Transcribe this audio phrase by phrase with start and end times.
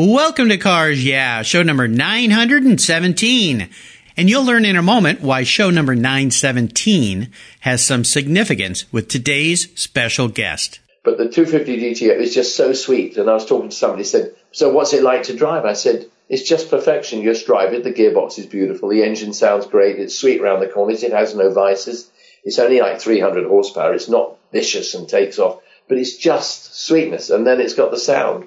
[0.00, 3.68] Welcome to Cars Yeah, show number 917.
[4.16, 9.68] And you'll learn in a moment why show number 917 has some significance with today's
[9.74, 10.78] special guest.
[11.02, 13.16] But the 250 GTO is just so sweet.
[13.16, 15.64] And I was talking to somebody said, so what's it like to drive?
[15.64, 17.18] I said, it's just perfection.
[17.18, 17.82] You just drive it.
[17.82, 18.90] The gearbox is beautiful.
[18.90, 19.98] The engine sounds great.
[19.98, 21.02] It's sweet around the corners.
[21.02, 22.08] It has no vices.
[22.44, 23.94] It's only like 300 horsepower.
[23.94, 27.30] It's not vicious and takes off, but it's just sweetness.
[27.30, 28.46] And then it's got the sound.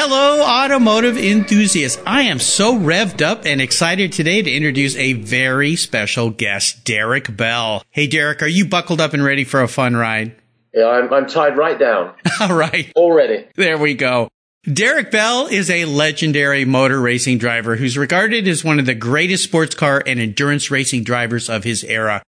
[0.00, 2.00] Hello, automotive enthusiasts.
[2.06, 7.36] I am so revved up and excited today to introduce a very special guest, Derek
[7.36, 7.82] Bell.
[7.90, 10.36] Hey, Derek, are you buckled up and ready for a fun ride?
[10.72, 12.14] Yeah, I'm, I'm tied right down.
[12.40, 12.92] All right.
[12.94, 13.48] Already.
[13.56, 14.28] There we go.
[14.72, 19.42] Derek Bell is a legendary motor racing driver who's regarded as one of the greatest
[19.42, 22.22] sports car and endurance racing drivers of his era.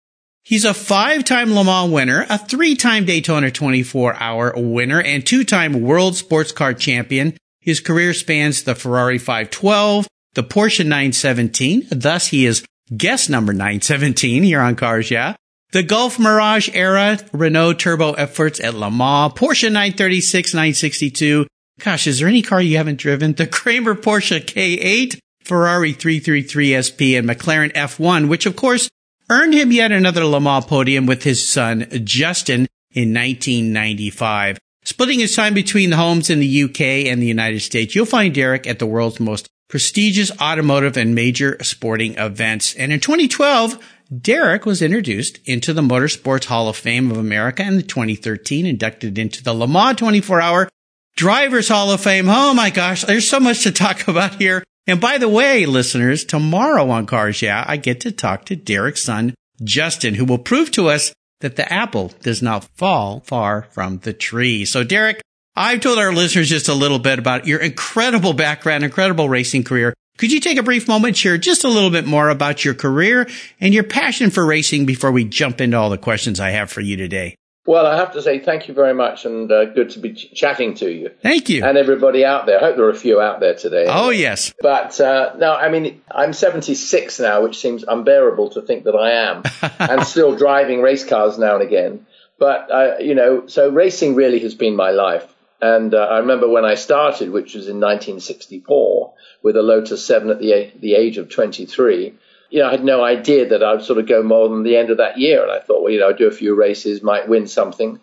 [0.45, 6.53] He's a five-time Le Mans winner, a three-time Daytona 24-hour winner, and two-time World Sports
[6.53, 7.35] Car Champion.
[7.67, 12.63] His career spans the Ferrari 512, the Porsche 917, thus he is
[12.95, 15.35] guest number 917 here on Cars Yeah.
[15.73, 21.45] The Gulf Mirage era, Renault turbo efforts at Le Mans, Porsche 936, 962.
[21.81, 23.33] Gosh, is there any car you haven't driven?
[23.33, 28.87] The Kremer Porsche K8, Ferrari 333 SP, and McLaren F1, which of course
[29.29, 34.57] earned him yet another Le Mans podium with his son Justin in 1995.
[34.87, 36.79] Splitting his time between the homes in the UK
[37.11, 41.61] and the United States, you'll find Derek at the world's most prestigious automotive and major
[41.61, 42.73] sporting events.
[42.75, 43.83] And in 2012,
[44.21, 49.17] Derek was introduced into the Motorsports Hall of Fame of America and in 2013, inducted
[49.17, 50.69] into the Le Mans 24 hour
[51.17, 52.29] Drivers Hall of Fame.
[52.29, 54.63] Oh my gosh, there's so much to talk about here.
[54.87, 59.03] And by the way, listeners, tomorrow on Cars Yeah, I get to talk to Derek's
[59.03, 61.11] son, Justin, who will prove to us
[61.41, 64.65] that the apple does not fall far from the tree.
[64.65, 65.21] So Derek,
[65.55, 69.93] I've told our listeners just a little bit about your incredible background, incredible racing career.
[70.17, 73.27] Could you take a brief moment, share just a little bit more about your career
[73.59, 76.81] and your passion for racing before we jump into all the questions I have for
[76.81, 77.35] you today?
[77.67, 80.33] Well, I have to say thank you very much, and uh, good to be ch-
[80.33, 81.11] chatting to you.
[81.21, 81.65] Thank you.
[81.65, 82.57] And everybody out there.
[82.57, 83.87] I hope there are a few out there today.
[83.89, 84.53] Oh, yes.
[84.61, 89.11] But uh, no, I mean, I'm 76 now, which seems unbearable to think that I
[89.11, 89.43] am,
[89.79, 92.05] and still driving race cars now and again.
[92.39, 95.27] But, uh, you know, so racing really has been my life.
[95.59, 100.29] And uh, I remember when I started, which was in 1964, with a Lotus 7
[100.29, 102.13] at the, the age of 23
[102.49, 104.89] you know, I had no idea that I'd sort of go more than the end
[104.89, 105.43] of that year.
[105.43, 107.99] And I thought, well, you know, I'd do a few races, might win something.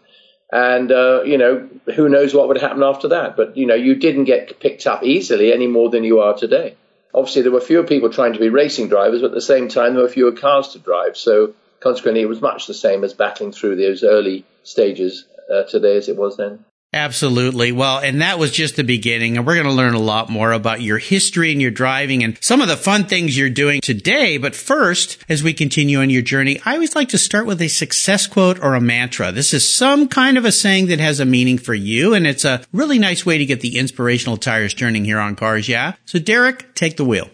[0.53, 3.37] And, uh, you know, who knows what would happen after that.
[3.37, 6.77] But, you know, you didn't get picked up easily any more than you are today.
[7.15, 9.95] Obviously, there were fewer people trying to be racing drivers, but at the same time,
[9.95, 11.17] there were fewer cars to drive.
[11.17, 15.97] So consequently, it was much the same as battling through those early stages uh, today
[15.97, 16.65] as it was then.
[16.95, 17.73] Absolutely.
[17.73, 19.37] Well, and that was just the beginning.
[19.37, 22.39] And we're going to learn a lot more about your history and your driving and
[22.41, 24.39] some of the fun things you're doing today.
[24.39, 27.67] But first, as we continue on your journey, I always like to start with a
[27.67, 29.33] success quote or a mantra.
[29.33, 32.15] This is some kind of a saying that has a meaning for you.
[32.15, 35.69] And it's a really nice way to get the inspirational tires turning here on cars.
[35.69, 35.95] Yeah.
[36.05, 37.29] So Derek, take the wheel.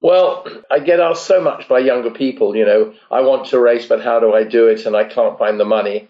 [0.00, 3.86] Well, I get asked so much by younger people, you know, I want to race,
[3.86, 4.86] but how do I do it?
[4.86, 6.08] And I can't find the money.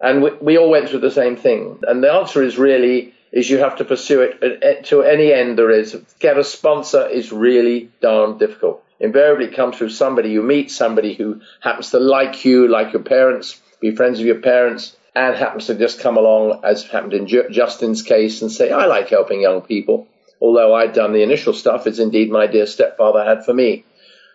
[0.00, 1.80] And we, we all went through the same thing.
[1.86, 5.32] And the answer is really is you have to pursue it uh, uh, to any
[5.32, 5.96] end there is.
[6.18, 8.82] Get a sponsor is really darn difficult.
[8.98, 13.02] Invariably, it comes through somebody you meet, somebody who happens to like you, like your
[13.02, 17.26] parents, be friends with your parents, and happens to just come along, as happened in
[17.26, 20.08] Justin's case, and say, I like helping young people.
[20.40, 23.84] Although I'd done the initial stuff, as indeed my dear stepfather had for me.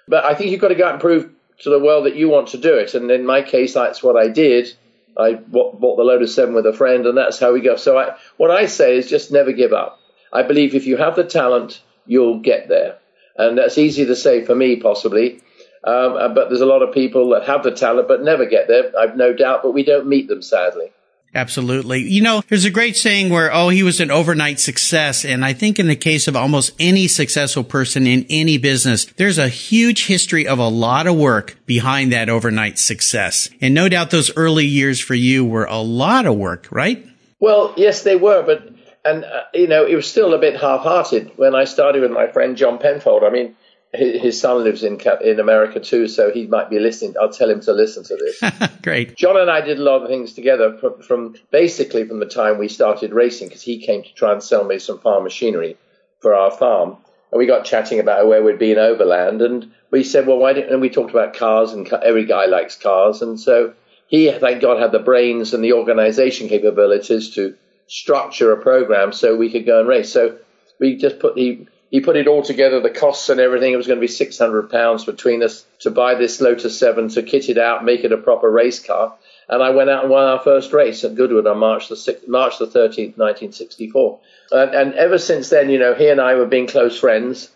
[0.07, 2.29] But I think you've got to go out and prove to the world that you
[2.29, 2.94] want to do it.
[2.95, 4.74] And in my case, that's what I did.
[5.18, 7.75] I bought the Lotus 7 with a friend, and that's how we go.
[7.75, 10.00] So I, what I say is just never give up.
[10.31, 12.98] I believe if you have the talent, you'll get there.
[13.36, 15.42] And that's easy to say for me, possibly.
[15.84, 18.68] Um, uh, but there's a lot of people that have the talent but never get
[18.68, 20.92] there, I've no doubt, but we don't meet them, sadly.
[21.33, 22.01] Absolutely.
[22.01, 25.24] You know, there's a great saying where, oh, he was an overnight success.
[25.24, 29.38] And I think in the case of almost any successful person in any business, there's
[29.38, 33.50] a huge history of a lot of work behind that overnight success.
[33.62, 37.07] And no doubt those early years for you were a lot of work, right?
[37.39, 38.44] Well, yes, they were.
[38.44, 38.68] But,
[39.06, 42.12] and, uh, you know, it was still a bit half hearted when I started with
[42.12, 43.24] my friend John Penfold.
[43.24, 43.56] I mean,
[43.93, 47.15] his son lives in in America too, so he might be listening.
[47.19, 48.71] I'll tell him to listen to this.
[48.81, 49.15] Great.
[49.17, 52.57] John and I did a lot of things together from, from basically from the time
[52.57, 55.77] we started racing because he came to try and sell me some farm machinery
[56.19, 56.97] for our farm,
[57.31, 60.53] and we got chatting about where we'd be in Overland, and we said, well, why
[60.53, 60.71] didn't?
[60.71, 63.73] And we talked about cars, and every guy likes cars, and so
[64.07, 67.55] he, thank God, had the brains and the organisation capabilities to
[67.88, 70.11] structure a program so we could go and race.
[70.11, 70.38] So
[70.79, 73.73] we just put the he put it all together, the costs and everything.
[73.73, 77.09] It was going to be six hundred pounds between us to buy this Lotus Seven,
[77.09, 79.13] to kit it out, make it a proper race car.
[79.49, 82.29] And I went out and won our first race at Goodwood on March the 6th,
[82.29, 84.21] March the thirteenth, nineteen sixty four.
[84.51, 87.49] And, and ever since then, you know, he and I were being close friends,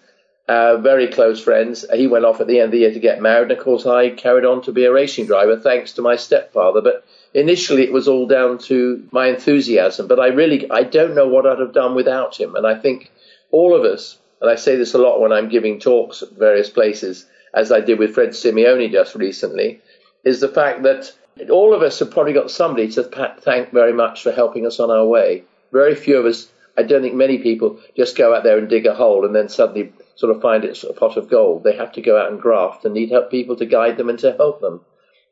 [0.50, 1.86] uh, very close friends.
[1.94, 3.86] He went off at the end of the year to get married, and of course,
[3.86, 6.82] I carried on to be a racing driver thanks to my stepfather.
[6.82, 10.08] But initially, it was all down to my enthusiasm.
[10.08, 12.56] But I really, I don't know what I'd have done without him.
[12.56, 13.12] And I think
[13.52, 16.70] all of us and I say this a lot when I'm giving talks at various
[16.70, 19.82] places, as I did with Fred Simeone just recently,
[20.24, 21.12] is the fact that
[21.50, 23.04] all of us have probably got somebody to
[23.42, 25.44] thank very much for helping us on our way.
[25.72, 26.48] Very few of us,
[26.78, 29.50] I don't think many people, just go out there and dig a hole and then
[29.50, 31.64] suddenly sort of find it's a pot of gold.
[31.64, 34.20] They have to go out and graft and need help people to guide them and
[34.20, 34.82] to help them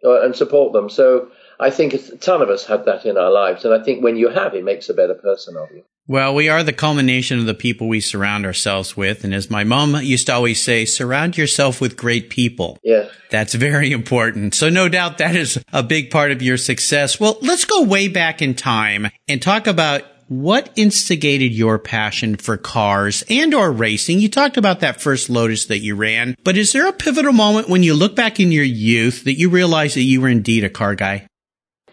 [0.03, 0.89] uh, and support them.
[0.89, 1.29] So
[1.59, 3.63] I think a ton of us have that in our lives.
[3.65, 5.83] And I think when you have, it makes a better person of you.
[6.05, 9.23] Well, we are the culmination of the people we surround ourselves with.
[9.23, 12.77] And as my mom used to always say, surround yourself with great people.
[12.83, 13.07] Yeah.
[13.29, 14.53] That's very important.
[14.53, 17.21] So no doubt that is a big part of your success.
[17.21, 22.57] Well, let's go way back in time and talk about what instigated your passion for
[22.57, 24.19] cars and or racing?
[24.19, 27.69] You talked about that first Lotus that you ran, but is there a pivotal moment
[27.69, 30.69] when you look back in your youth that you realize that you were indeed a
[30.69, 31.27] car guy?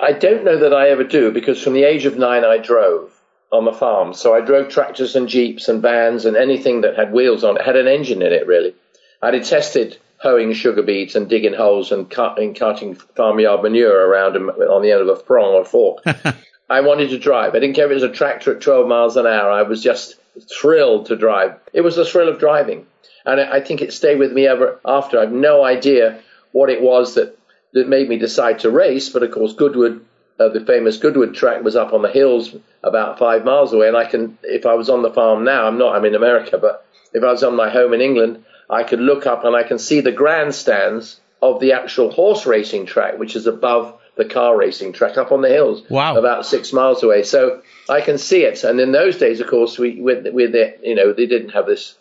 [0.01, 3.10] I don't know that I ever do because from the age of nine I drove
[3.53, 4.15] on the farm.
[4.15, 7.63] So I drove tractors and jeeps and vans and anything that had wheels on it,
[7.63, 8.75] had an engine in it really.
[9.23, 14.37] I detested hoeing sugar beets and digging holes and, cut, and cutting farmyard manure around
[14.37, 16.05] on the end of a prong or fork.
[16.71, 17.55] I wanted to drive.
[17.55, 19.51] I didn't care if it was a tractor at 12 miles an hour.
[19.51, 20.17] I was just
[20.61, 21.57] thrilled to drive.
[21.73, 22.87] It was the thrill of driving.
[23.27, 25.19] And I think it stayed with me ever after.
[25.19, 26.21] I have no idea
[26.53, 27.37] what it was that,
[27.73, 29.09] that made me decide to race.
[29.09, 30.05] But of course, Goodwood
[30.41, 33.89] uh, the famous Goodwood track was up on the hills about five miles away.
[33.89, 36.57] And I can, if I was on the farm now, I'm not, I'm in America,
[36.57, 39.65] but if I was on my home in England, I could look up and I
[39.65, 44.57] can see the grandstands of the actual horse racing track, which is above the car
[44.57, 46.17] racing track up on the hills, wow.
[46.17, 47.23] about six miles away.
[47.23, 48.65] So I can see it.
[48.65, 51.67] And in those days, of course, we with, with it, you know, they didn't have
[51.67, 51.95] this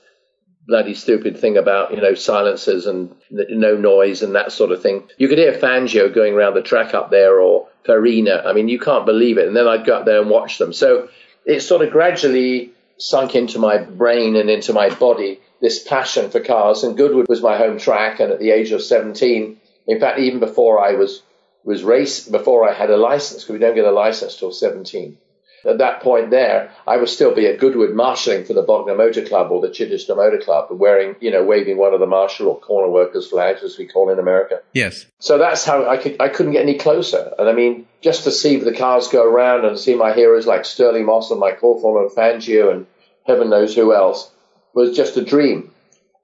[0.69, 5.03] bloody stupid thing about you know silencers and no noise and that sort of thing.
[5.17, 8.43] You could hear Fangio going around the track up there or Farina.
[8.45, 9.47] I mean, you can't believe it.
[9.47, 10.71] And then I'd go up there and watch them.
[10.71, 11.09] So
[11.43, 16.39] it sort of gradually sunk into my brain and into my body this passion for
[16.39, 16.83] cars.
[16.83, 18.19] And Goodwood was my home track.
[18.19, 19.57] And at the age of 17,
[19.87, 21.23] in fact, even before I was
[21.65, 25.17] was race before I had a license, because we don't get a license till 17
[25.65, 29.25] at that point there, I would still be at Goodwood marshalling for the Bognor Motor
[29.25, 32.59] Club or the Chichester Motor Club, wearing, you know, waving one of the marshal or
[32.59, 34.61] corner workers flags, as we call in America.
[34.73, 35.05] Yes.
[35.19, 37.33] So that's how I could, I couldn't get any closer.
[37.37, 40.65] And I mean, just to see the cars go around and see my heroes like
[40.65, 42.87] Stirling Moss and Mike Hawthorn and Fangio and
[43.25, 44.31] heaven knows who else
[44.73, 45.71] was just a dream.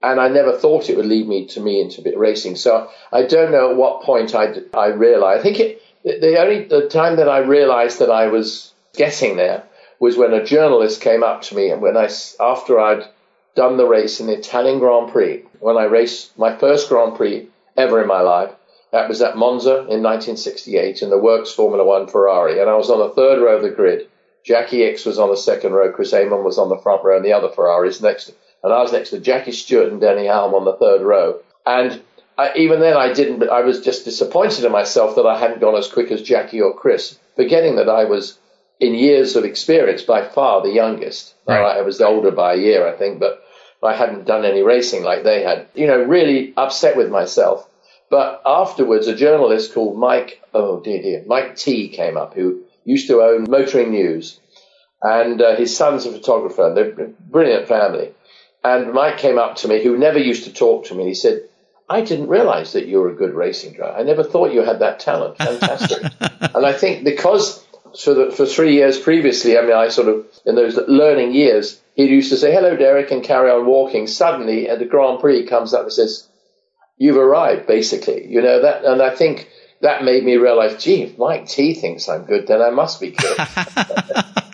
[0.02, 2.58] And I never thought it would lead me to me into bit racing.
[2.58, 5.40] So I don't know at what point I, I realized.
[5.40, 9.64] I think it, the only the time that I realized that I was getting there
[10.00, 12.10] was when a journalist came up to me and when I,
[12.40, 13.08] after I'd
[13.56, 17.48] done the race in the Italian Grand Prix, when I raced my first Grand Prix
[17.78, 18.52] ever in my life,
[18.92, 22.90] that was at Monza in 1968 in the Works Formula One Ferrari, and I was
[22.90, 24.08] on the third row of the grid.
[24.44, 27.26] Jacky Ickx was on the second row, Chris Amon was on the front row, and
[27.26, 28.32] the other Ferraris next,
[28.64, 31.40] and I was next to Jackie Stewart and Denny Hulme on the third row.
[31.66, 32.02] And
[32.38, 33.50] I, even then, I didn't.
[33.50, 36.74] I was just disappointed in myself that I hadn't gone as quick as Jackie or
[36.74, 38.38] Chris, forgetting that I was
[38.80, 41.34] in years of experience, by far the youngest.
[41.48, 41.78] Right.
[41.78, 43.44] I was older by a year, I think, but
[43.84, 45.68] I hadn't done any racing like they had.
[45.76, 47.68] You know, really upset with myself.
[48.10, 53.08] But afterwards, a journalist called Mike, oh dear, dear, Mike Tee came up, who used
[53.08, 54.40] to own Motoring News,
[55.02, 56.74] and uh, his son's a photographer.
[56.74, 58.12] They're a brilliant family.
[58.64, 61.06] And Mike came up to me, who never used to talk to me.
[61.06, 61.44] He said,
[61.88, 63.96] I didn't realize that you were a good racing driver.
[63.98, 65.38] I never thought you had that talent.
[65.40, 66.04] Fantastic.
[66.20, 67.64] and I think because
[68.00, 71.82] for, that for three years previously, I mean, I sort of, in those learning years,
[71.96, 74.08] he used to say, hello, Derek, and carry on walking.
[74.08, 76.28] Suddenly, at the Grand Prix, comes up and says,
[76.98, 78.28] you've arrived, basically.
[78.28, 79.50] You know, that, and I think
[79.82, 83.12] that made me realize, gee, if Mike Tee thinks I'm good, then I must be
[83.12, 83.38] good.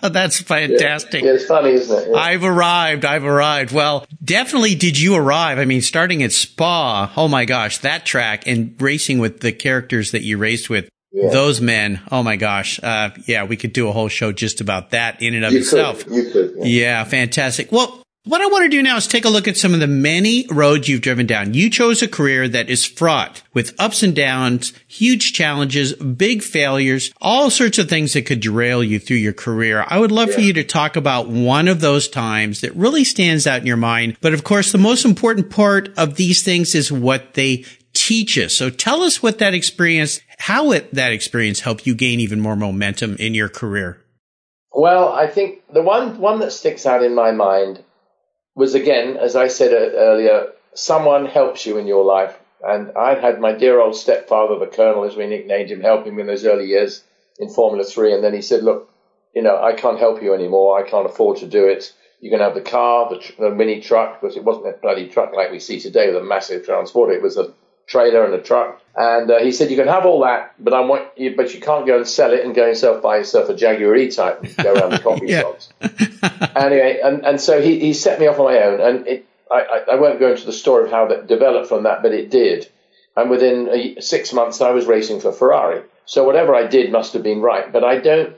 [0.04, 1.22] That's fantastic.
[1.22, 1.30] Yeah.
[1.30, 1.36] yeah.
[1.36, 2.10] it's funny, isn't it?
[2.12, 2.18] Yeah.
[2.18, 3.06] I've arrived.
[3.06, 3.72] I've arrived.
[3.72, 5.60] Well, definitely did you arrive?
[5.60, 10.12] I mean, starting at Spa, oh my gosh, that track and racing with the characters
[10.12, 10.90] that you raced with.
[11.12, 11.30] Yeah.
[11.30, 12.80] Those men, oh my gosh.
[12.82, 15.60] Uh, yeah, we could do a whole show just about that in and of you
[15.60, 16.06] itself.
[16.06, 16.14] Could.
[16.14, 16.54] You could.
[16.58, 16.66] Yeah.
[16.66, 17.72] yeah, fantastic.
[17.72, 19.88] Well, what I want to do now is take a look at some of the
[19.88, 21.56] many roads you've driven down.
[21.56, 27.12] You chose a career that is fraught with ups and downs, huge challenges, big failures,
[27.20, 29.84] all sorts of things that could derail you through your career.
[29.88, 30.36] I would love yeah.
[30.36, 33.76] for you to talk about one of those times that really stands out in your
[33.76, 34.18] mind.
[34.22, 37.66] But of course, the most important part of these things is what they
[38.08, 38.54] teach us.
[38.54, 42.56] So tell us what that experience, how it, that experience helped you gain even more
[42.56, 44.04] momentum in your career.
[44.74, 47.84] Well, I think the one, one that sticks out in my mind
[48.56, 52.38] was again, as I said uh, earlier, someone helps you in your life.
[52.64, 56.22] And I'd had my dear old stepfather, the Colonel, as we nicknamed him, helping me
[56.22, 57.04] in those early years
[57.40, 58.14] in Formula Three.
[58.14, 58.90] And then he said, "Look,
[59.34, 60.80] you know, I can't help you anymore.
[60.80, 61.92] I can't afford to do it.
[62.20, 65.10] You can have the car, the, tr- the mini truck, because it wasn't a bloody
[65.10, 67.14] truck like we see today with a massive transporter.
[67.14, 67.52] It was a
[67.92, 68.82] trailer and a truck.
[68.96, 71.60] And uh, he said, you can have all that, but I want you, but you
[71.60, 74.74] can't go and sell it and go yourself buy yourself a Jaguar E-Type and go
[74.74, 75.70] around the coffee shops.
[76.56, 78.82] anyway, and, and so he, he set me off on my own.
[78.82, 82.02] And it, I, I won't go into the story of how that developed from that,
[82.02, 82.70] but it did.
[83.16, 85.84] And within a, six months, I was racing for Ferrari.
[86.06, 87.72] So whatever I did must have been right.
[87.72, 88.36] But I don't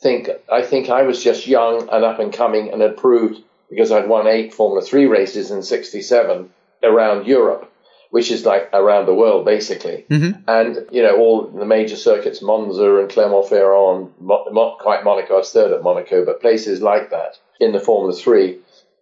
[0.00, 3.92] think, I think I was just young and up and coming and had proved because
[3.92, 6.50] I'd won eight Formula Three races in 67
[6.82, 7.70] around Europe
[8.10, 10.04] which is like around the world basically.
[10.08, 10.48] Mm-hmm.
[10.48, 15.52] And, you know, all the major circuits, Monza and Clermont-Ferrand, not quite Monaco, I was
[15.52, 18.58] third at Monaco, but places like that in the Formula 3.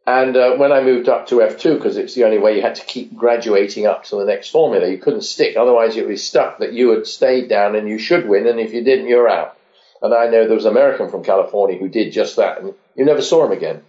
[0.06, 2.75] And uh, when I moved up to F2, because it's the only way you had
[2.75, 5.56] to keep graduating up to the next formula, you couldn't stick.
[5.56, 8.73] Otherwise, you'd be stuck that you had stayed down and you should win, and if
[8.73, 9.56] you didn't, you're out.
[10.02, 13.04] And I know there was an American from California who did just that, and you
[13.04, 13.82] never saw him again.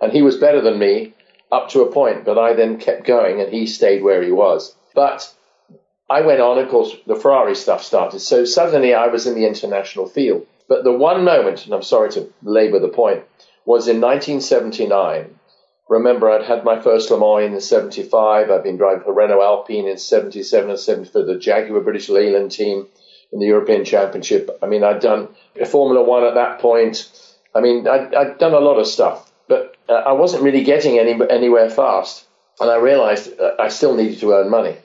[0.00, 1.14] And he was better than me,
[1.52, 4.74] up to a point, but I then kept going and he stayed where he was.
[4.94, 5.32] But
[6.08, 8.20] I went on, of course, the Ferrari stuff started.
[8.20, 10.46] So suddenly I was in the international field.
[10.68, 13.24] But the one moment, and I'm sorry to labor the point,
[13.64, 15.38] was in 1979.
[15.88, 18.50] Remember, I'd had my first Le Mans in 75.
[18.50, 22.52] I'd been driving for Renault Alpine in 77 and 70 for the Jaguar British Leyland
[22.52, 22.86] team
[23.32, 24.56] in the European Championship.
[24.62, 25.28] I mean, I'd done
[25.66, 27.10] Formula One at that point.
[27.54, 30.98] I mean, I'd, I'd done a lot of stuff but uh, I wasn't really getting
[30.98, 32.24] any, anywhere fast.
[32.60, 34.76] And I realized I still needed to earn money.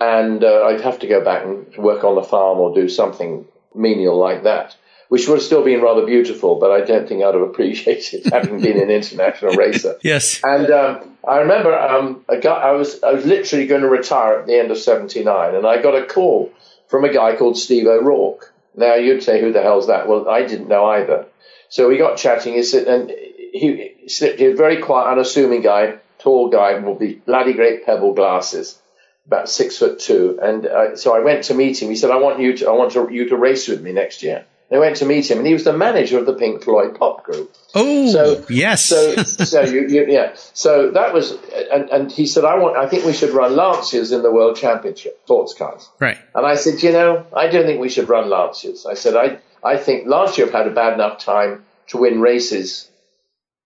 [0.00, 3.46] And uh, I'd have to go back and work on the farm or do something
[3.74, 4.74] menial like that,
[5.08, 8.60] which would have still been rather beautiful, but I don't think I'd have appreciated having
[8.60, 9.98] been an international racer.
[10.02, 10.40] Yes.
[10.42, 14.40] And um, I remember um, a guy, I was I was literally going to retire
[14.40, 16.50] at the end of '79, and I got a call
[16.88, 18.52] from a guy called Steve O'Rourke.
[18.74, 21.26] Now you'd say, "Who the hell's that?" Well, I didn't know either.
[21.68, 22.54] So we got chatting.
[22.54, 27.52] He said, and he, was a very quiet, unassuming guy, tall guy, with the bloody
[27.52, 28.80] great pebble glasses,
[29.26, 30.38] about six foot two.
[30.42, 31.88] And uh, so I went to meet him.
[31.88, 34.22] He said, "I want you to, I want to, you to race with me next
[34.22, 36.62] year." And I went to meet him, and he was the manager of the Pink
[36.62, 37.54] Floyd pop group.
[37.74, 38.84] Oh, so yes.
[38.84, 40.32] So, so you, you, yeah.
[40.54, 41.32] So that was,
[41.70, 44.56] and, and he said, "I want, I think we should run Lancias in the World
[44.56, 46.18] Championship sports cars." Right.
[46.34, 49.38] And I said, "You know, I don't think we should run Lancias." I said, "I,
[49.62, 52.88] I think Lancia have had a bad enough time to win races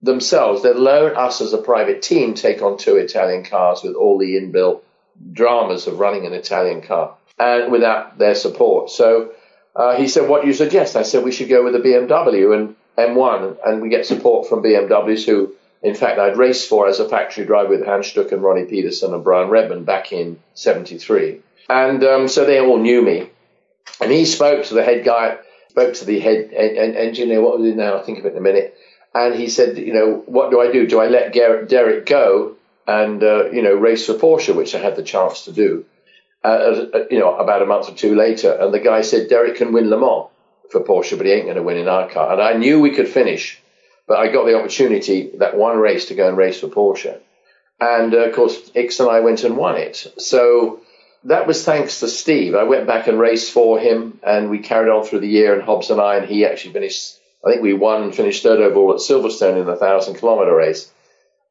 [0.06, 4.18] themselves, let alone us as a private team, take on two Italian cars with all
[4.18, 4.82] the inbuilt
[5.32, 8.90] dramas of running an Italian car and without their support.
[8.90, 9.32] So
[9.74, 10.96] uh, he said, What do you suggest?
[10.96, 14.62] I said, We should go with a BMW and M1, and we get support from
[14.62, 18.42] BMWs who, in fact, I'd raced for as a factory driver with Hans Stuck and
[18.42, 21.40] Ronnie Peterson and Brian Redman back in 73.
[21.68, 23.28] And um, so they all knew me.
[24.00, 27.76] And he spoke to the head guy, spoke to the head engineer, what was it
[27.76, 27.96] now?
[27.96, 28.76] I'll think of it in a minute
[29.16, 30.86] and he said, you know, what do I do?
[30.86, 32.56] Do I let Derek go
[32.86, 35.86] and, uh, you know, race for Porsche, which I had the chance to do,
[36.44, 38.52] uh, uh, you know, about a month or two later.
[38.52, 40.28] And the guy said, Derek can win Le Mans
[40.70, 42.34] for Porsche, but he ain't going to win in our car.
[42.34, 43.58] And I knew we could finish,
[44.06, 47.18] but I got the opportunity that one race to go and race for Porsche.
[47.80, 49.96] And uh, of course, Ickx and I went and won it.
[50.18, 50.80] So
[51.24, 52.54] that was thanks to Steve.
[52.54, 55.54] I went back and raced for him, and we carried on through the year.
[55.54, 58.92] And Hobbs and I, and he actually finished I think we won finished third overall
[58.92, 60.90] at Silverstone in the thousand kilometer race.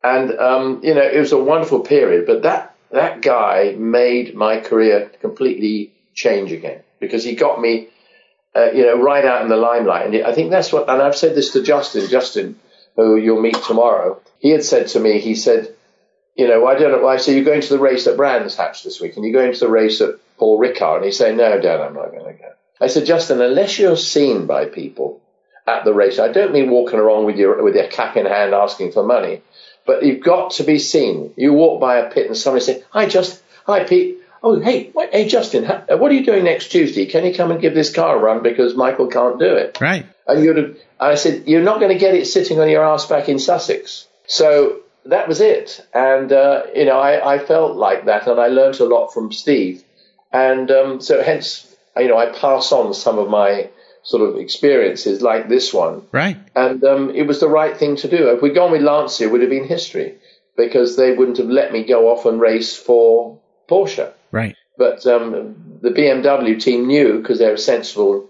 [0.03, 4.59] And, um, you know, it was a wonderful period, but that, that guy made my
[4.59, 7.87] career completely change again because he got me,
[8.55, 10.05] uh, you know, right out in the limelight.
[10.05, 12.59] And I think that's what, and I've said this to Justin, Justin,
[12.97, 14.21] who you'll meet tomorrow.
[14.39, 15.73] He had said to me, he said,
[16.35, 17.07] you know, I don't know.
[17.07, 19.53] I say you're going to the race at Brands Hatch this week, and you're going
[19.53, 20.97] to the race at Paul Ricard.
[20.97, 22.51] And he'd say, no, Dad, I'm not going to go.
[22.81, 25.21] I said, Justin, unless you're seen by people
[25.67, 28.53] at the race, I don't mean walking around with your, with your cap in hand
[28.53, 29.41] asking for money,
[29.85, 31.33] but you've got to be seen.
[31.35, 34.19] You walk by a pit and somebody say, hi, Justin, hi, Pete.
[34.43, 37.07] Oh, hey, wait, hey, Justin, what are you doing next Tuesday?
[37.07, 39.79] Can you come and give this car a run because Michael can't do it?
[39.81, 40.05] Right.
[40.27, 43.07] And you'd have, I said, you're not going to get it sitting on your ass
[43.07, 44.07] back in Sussex.
[44.27, 45.85] So that was it.
[45.93, 49.31] And, uh, you know, I, I, felt like that and I learned a lot from
[49.31, 49.83] Steve.
[50.31, 53.69] And um, so hence, you know, I pass on some of my
[54.05, 56.03] sort of experiences like this one.
[56.11, 56.37] Right.
[56.55, 58.29] And um, it was the right thing to do.
[58.29, 60.15] If we'd gone with Lancia, it would have been history
[60.55, 64.13] because they wouldn't have let me go off and race for Porsche.
[64.31, 64.55] Right.
[64.77, 68.29] But um, the BMW team knew because they're sensible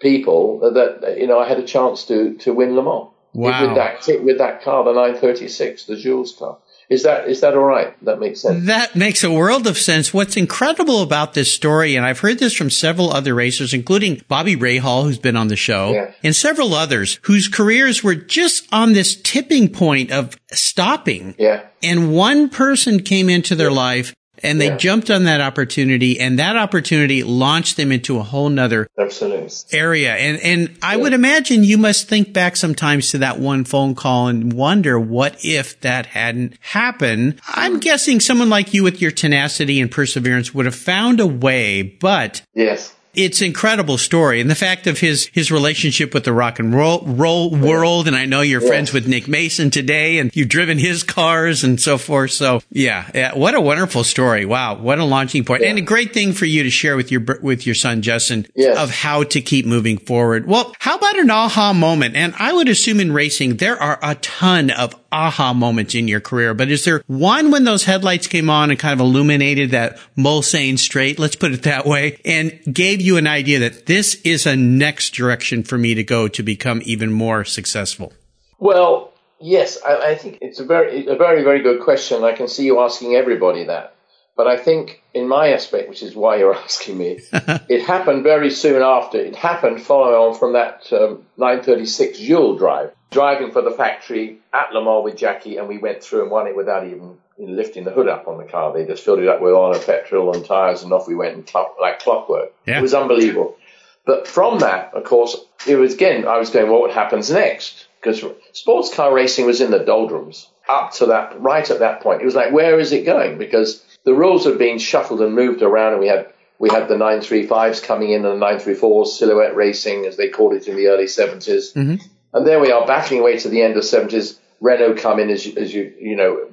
[0.00, 3.10] people that you know I had a chance to to win Le Mans.
[3.32, 3.66] Wow.
[3.66, 6.58] With that with that car, the 936, the Jules car.
[6.90, 7.94] Is that is that all right?
[8.04, 8.66] That makes sense.
[8.66, 10.12] That makes a world of sense.
[10.12, 14.56] What's incredible about this story, and I've heard this from several other racers, including Bobby
[14.56, 16.12] Rahal, who's been on the show, yeah.
[16.22, 21.34] and several others whose careers were just on this tipping point of stopping.
[21.38, 21.64] Yeah.
[21.82, 24.14] And one person came into their life
[24.44, 24.76] and they yeah.
[24.76, 29.48] jumped on that opportunity and that opportunity launched them into a whole nother Absolutely.
[29.72, 30.14] area.
[30.14, 31.02] And, and I yeah.
[31.02, 35.44] would imagine you must think back sometimes to that one phone call and wonder what
[35.44, 37.40] if that hadn't happened.
[37.48, 41.82] I'm guessing someone like you with your tenacity and perseverance would have found a way,
[41.82, 44.40] but yes it's incredible story.
[44.40, 48.16] And the fact of his his relationship with the rock and roll, roll world and
[48.16, 51.98] I know you're friends with Nick Mason today and you've driven his cars and so
[51.98, 52.32] forth.
[52.32, 54.44] So yeah, yeah what a wonderful story.
[54.44, 55.62] Wow what a launching point.
[55.62, 55.70] Yeah.
[55.70, 58.90] and a great thing for you to share with your with your son Justin of
[58.90, 60.46] how to keep moving forward.
[60.46, 62.16] Well how about an aha moment?
[62.16, 66.20] And I would assume in racing there are a ton of aha moments in your
[66.20, 69.96] career, but is there one when those headlights came on and kind of illuminated that
[70.18, 74.44] Mulsanne straight, let's put it that way, and gave you an idea that this is
[74.44, 78.12] a next direction for me to go to become even more successful?
[78.58, 82.24] Well, yes, I, I think it's a very, a very, very good question.
[82.24, 83.94] I can see you asking everybody that.
[84.36, 88.50] But I think in my aspect, which is why you're asking me, it happened very
[88.50, 89.18] soon after.
[89.18, 94.72] It happened following on from that um, 936 Jules drive driving for the factory at
[94.72, 97.92] Le Mans with Jackie, and we went through and won it without even lifting the
[97.92, 98.72] hood up on the car.
[98.72, 101.36] They just filled it up with oil and petrol and tires, and off we went
[101.36, 102.52] and clock, like clockwork.
[102.66, 102.78] Yeah.
[102.78, 103.56] It was unbelievable.
[104.04, 106.26] But from that, of course, it was again.
[106.26, 107.86] I was going, what happens next?
[108.02, 112.20] Because sports car racing was in the doldrums up to that, right at that point.
[112.20, 113.38] It was like, where is it going?
[113.38, 116.94] Because the rules had been shuffled and moved around, and we had we had the
[116.94, 121.04] 935s coming in and the 934s, silhouette racing, as they called it in the early
[121.04, 121.74] 70s.
[121.74, 121.96] Mm-hmm.
[122.32, 124.38] And there we are, battling away to the end of the 70s.
[124.60, 126.48] Renault come in, as, as you, you know,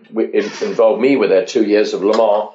[0.61, 2.49] involved me with their two years of Le Mans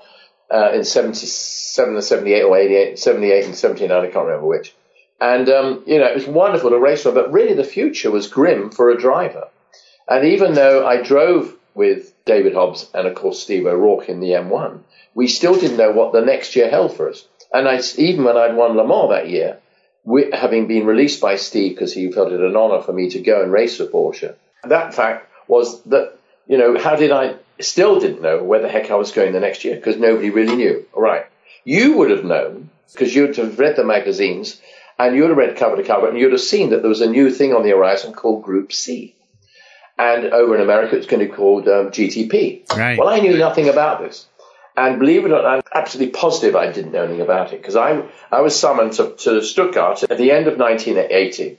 [0.50, 4.74] uh, in 77 and 78 or 88, 78 and 79, I can't remember which.
[5.20, 8.26] And, um, you know, it was wonderful to race on, but really the future was
[8.26, 9.48] grim for a driver.
[10.08, 14.30] And even though I drove with David Hobbs and, of course, Steve O'Rourke in the
[14.30, 14.80] M1,
[15.14, 17.26] we still didn't know what the next year held for us.
[17.52, 19.58] And I, even when I'd won Le Mans that year,
[20.32, 23.42] having been released by Steve because he felt it an honour for me to go
[23.42, 24.34] and race for Porsche.
[24.64, 28.90] That fact was that, you know, how did I still didn't know where the heck
[28.90, 30.86] I was going the next year because nobody really knew.
[30.92, 31.26] All right.
[31.64, 34.60] You would have known because you'd have read the magazines
[34.98, 37.10] and you'd have read cover to cover and you'd have seen that there was a
[37.10, 39.15] new thing on the horizon called Group C.
[39.98, 42.70] And over in America, it's going to be called um, GTP.
[42.76, 42.98] Right.
[42.98, 44.26] Well, I knew nothing about this.
[44.76, 47.76] And believe it or not, I'm absolutely positive I didn't know anything about it because
[47.76, 51.58] I, I was summoned to, to Stuttgart at the end of 1980,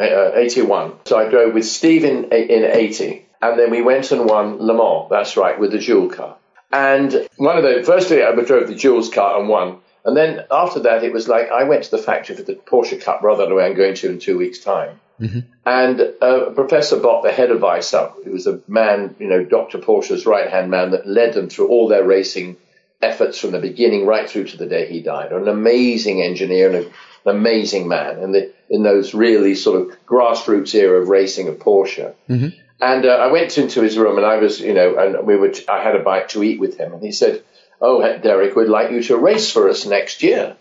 [0.00, 0.94] uh, 81.
[1.04, 4.74] So I drove with Steve in, in 80 and then we went and won Le
[4.74, 5.08] Mans.
[5.10, 6.36] That's right, with the Jules car.
[6.72, 9.78] And one of the first day I drove the Jules car and won.
[10.06, 13.02] And then after that, it was like I went to the factory for the Porsche
[13.02, 15.00] Cup rather than I'm going to in two weeks' time.
[15.20, 15.40] Mm-hmm.
[15.64, 19.78] And uh, Professor Bott, the head of Weissach, who was a man, you know, Dr.
[19.78, 22.56] Porsche's right hand man that led them through all their racing
[23.02, 25.32] efforts from the beginning right through to the day he died.
[25.32, 30.06] An amazing engineer and a, an amazing man in, the, in those really sort of
[30.06, 32.14] grassroots era of racing of Porsche.
[32.28, 32.48] Mm-hmm.
[32.80, 35.52] And uh, I went into his room and I was, you know, and we were,
[35.68, 37.42] I had a bite to eat with him and he said,
[37.80, 40.56] Oh, Derek, we'd like you to race for us next year.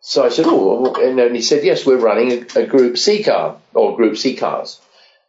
[0.00, 3.56] So I said, oh, and he said, yes, we're running a, a Group C car
[3.74, 4.80] or Group C cars,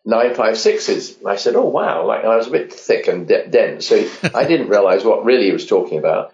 [0.06, 1.26] 956s.
[1.26, 2.06] I said, oh, wow.
[2.06, 5.46] Like, I was a bit thick and de- dense, so I didn't realize what really
[5.46, 6.34] he was talking about.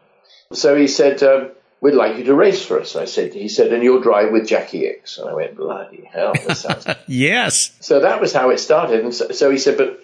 [0.51, 1.51] So he said, um,
[1.82, 2.95] we'd like you to race for us.
[2.95, 5.19] I said, he said, and you'll drive with Jacky Ickx.
[5.19, 6.86] And I went, bloody hell, that sounds.
[7.08, 7.75] yes.
[7.79, 9.01] So that was how it started.
[9.01, 9.99] And so, so he said, but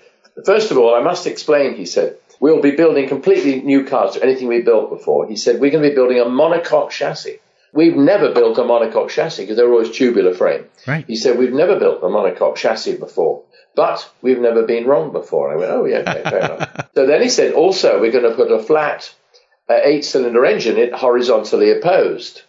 [0.46, 4.24] first of all, I must explain, he said, we'll be building completely new cars to
[4.24, 5.28] anything we built before.
[5.28, 7.40] He said, we're going to be building a monocoque chassis.
[7.72, 10.66] We've never built a monocoque chassis because they're always tubular frame.
[10.88, 11.06] Right.
[11.06, 13.44] He said, we've never built a monocoque chassis before,
[13.76, 15.52] but we've never been wrong before.
[15.52, 16.76] I went, oh yeah, okay, fair enough.
[16.96, 19.14] So then he said, also, we're going to put a flat
[19.70, 22.42] uh, eight cylinder engine in horizontally opposed.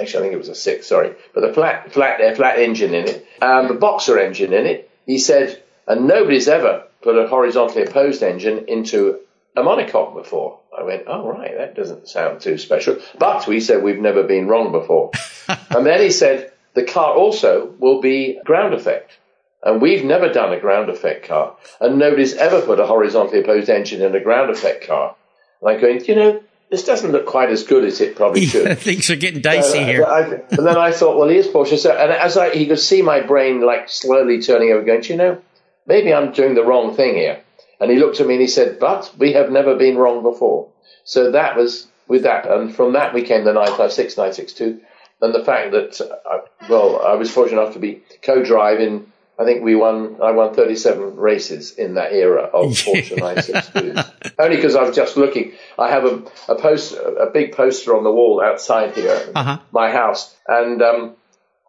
[0.00, 2.94] Actually, I think it was a six, sorry, but a flat, flat, uh, flat engine
[2.94, 4.90] in it, um, a boxer engine in it.
[5.04, 9.20] He said, and nobody's ever put a horizontally opposed engine into
[9.56, 10.60] a monocoque before.
[10.76, 12.98] I went, oh, right, that doesn't sound too special.
[13.18, 15.10] But we said we've never been wrong before.
[15.48, 19.18] and then he said, the car also will be ground effect.
[19.62, 21.56] And we've never done a ground effect car.
[21.80, 25.16] And nobody's ever put a horizontally opposed engine in a ground effect car.
[25.60, 28.78] And I'm going, you know, this doesn't look quite as good as it probably should.
[28.78, 30.06] Things are getting dicey uh, here.
[30.06, 31.76] I, and then I thought, well, here's Porsche.
[31.76, 35.16] So, and as I, he could see my brain like slowly turning over, going, you
[35.16, 35.42] know,
[35.86, 37.42] maybe I'm doing the wrong thing here.
[37.80, 40.68] And he looked at me and he said, but we have never been wrong before.
[41.04, 42.46] So that was with that.
[42.46, 44.80] And from that we came the 956, 962.
[45.22, 46.38] And the fact that, uh,
[46.68, 49.10] well, I was fortunate enough to be co-driving.
[49.38, 53.94] I think we won, I won 37 races in that era of Porsche 962.
[54.38, 55.52] Only because I was just looking.
[55.78, 59.58] I have a, a post, a big poster on the wall outside here, Uh-huh.
[59.72, 60.34] my house.
[60.46, 61.14] And, um,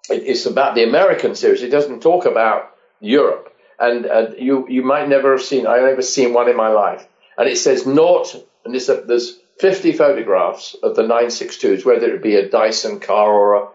[0.10, 1.62] it, it's about the American series.
[1.64, 3.51] It doesn't talk about Europe
[3.82, 5.66] and uh, you you might never have seen.
[5.66, 7.06] I've never seen one in my life,
[7.38, 12.24] and it says naught, and there's, a, there's 50 photographs of the 962s, whether it
[12.24, 13.68] be a Dyson car or a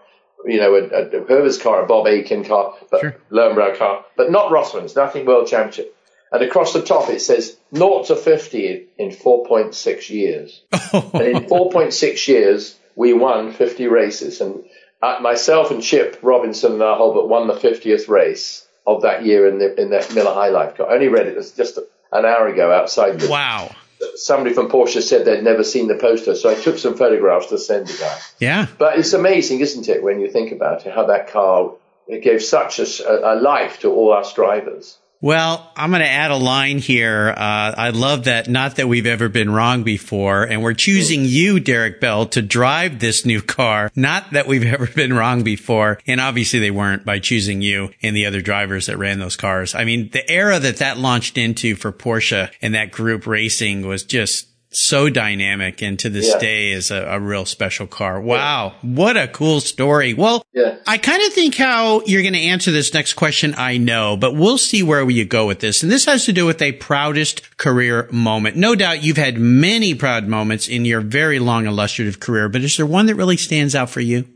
[0.44, 3.16] you know a, a whoever's car, a Bob Akin car, but Sure.
[3.30, 5.94] Löwenbräu car, but not Rothmans, nothing World Championship.
[6.30, 10.62] And across the top it says naught to 50 in 4.6 years.
[10.92, 14.64] and in 4.6 years we won 50 races, and
[15.02, 19.48] uh, myself and Chip Robinson and Al Holbert won the 50th race of that year
[19.48, 20.90] in the in that Miller High Life car.
[20.90, 21.78] I only read it just
[22.12, 23.20] an hour ago outside.
[23.20, 23.74] The, wow.
[24.14, 27.58] Somebody from Porsche said they'd never seen the poster, so I took some photographs to
[27.58, 28.18] send the guy.
[28.38, 28.66] Yeah.
[28.78, 31.72] But it's amazing, isn't it, when you think about it, how that car
[32.06, 34.98] it gave such a, a life to all us drivers.
[35.26, 37.34] Well, I'm going to add a line here.
[37.36, 38.48] Uh, I love that.
[38.48, 43.00] Not that we've ever been wrong before, and we're choosing you, Derek Bell, to drive
[43.00, 43.90] this new car.
[43.96, 48.14] Not that we've ever been wrong before, and obviously they weren't by choosing you and
[48.14, 49.74] the other drivers that ran those cars.
[49.74, 54.04] I mean, the era that that launched into for Porsche and that group racing was
[54.04, 54.46] just
[54.78, 56.38] so dynamic, and to this Yeah.
[56.38, 58.20] day is a, a real special car.
[58.20, 60.12] Wow, what a cool story.
[60.12, 60.76] Well, Yeah.
[60.86, 64.36] I kind of think how you're going to answer this next question, I know, but
[64.36, 65.82] we'll see where you go with this.
[65.82, 68.56] And this has to do with a proudest career moment.
[68.56, 72.76] No doubt you've had many proud moments in your very long illustrative career, but is
[72.76, 74.26] there one that really stands out for you?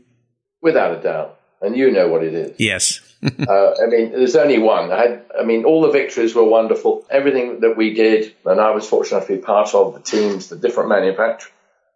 [0.61, 1.37] Without a doubt.
[1.61, 2.55] And you know what it is.
[2.57, 2.99] Yes.
[3.47, 4.91] Uh, I mean, there's only one.
[4.91, 7.05] I had, I mean, all the victories were wonderful.
[7.09, 10.49] Everything that we did, and I was fortunate enough to be part of the teams,
[10.49, 11.51] the different manufacturers,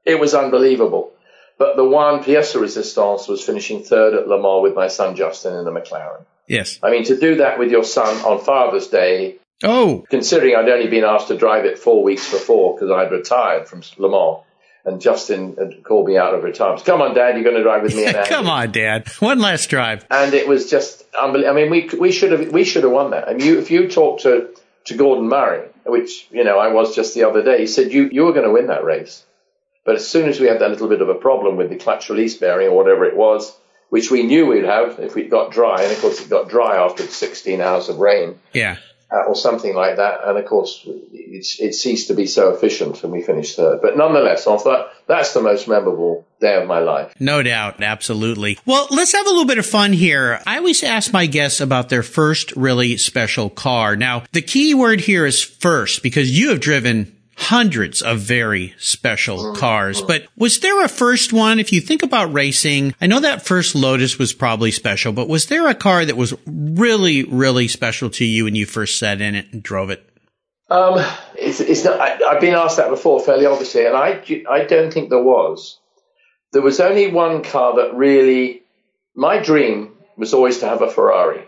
[0.05, 1.13] it was unbelievable.
[1.57, 5.15] But the one pièce de résistance was finishing third at Le Mans with my son
[5.15, 6.25] Justin in the McLaren.
[6.47, 6.79] Yes.
[6.83, 10.87] I mean, to do that with your son on Father's Day, Oh, considering I'd only
[10.87, 14.43] been asked to drive it four weeks before because I'd retired from Le Mans,
[14.85, 16.85] and Justin had called me out of retirement.
[16.85, 19.07] Come on, Dad, you're going to drive with me come on, Dad.
[19.19, 20.05] One last drive.
[20.11, 21.57] and it was just unbelievable.
[21.57, 23.27] I mean, we we should have we should have won that.
[23.27, 24.49] I mean, you, if you talk to
[24.85, 28.09] to Gordon Murray, which you know I was just the other day, he said you
[28.11, 29.23] you were going to win that race,
[29.83, 32.09] but as soon as we had that little bit of a problem with the clutch
[32.09, 33.55] release bearing or whatever it was,
[33.89, 36.75] which we knew we'd have if it got dry, and of course it got dry
[36.77, 38.77] after 16 hours of rain Yeah.
[39.27, 43.11] Or something like that, and of course it, it ceased to be so efficient, and
[43.11, 43.81] we finished third.
[43.81, 47.13] But nonetheless, I thought that's the most memorable day of my life.
[47.19, 47.81] No doubt.
[47.81, 48.59] Absolutely.
[48.65, 50.41] Well, let's have a little bit of fun here.
[50.45, 53.95] I always ask my guests about their first really special car.
[53.95, 59.53] Now, the key word here is first because you have driven hundreds of very special
[59.55, 61.59] cars, but was there a first one?
[61.59, 65.47] If you think about racing, I know that first Lotus was probably special, but was
[65.47, 69.35] there a car that was really, really special to you when you first sat in
[69.35, 70.09] it and drove it?
[70.69, 71.05] Um,
[71.37, 74.91] it's, it's not, I, I've been asked that before, fairly obviously, and I, I don't
[74.91, 75.79] think there was.
[76.53, 78.63] There was only one car that really,
[79.13, 81.43] my dream was always to have a Ferrari.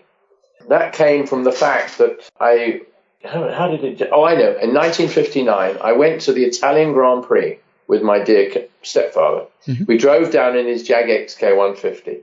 [0.68, 2.82] That came from the fact that I,
[3.28, 7.24] how, how did it, oh, I know, in 1959, I went to the Italian Grand
[7.24, 9.46] Prix with my dear c- stepfather.
[9.66, 9.86] Mm-hmm.
[9.88, 12.22] We drove down in his Jag XK 150.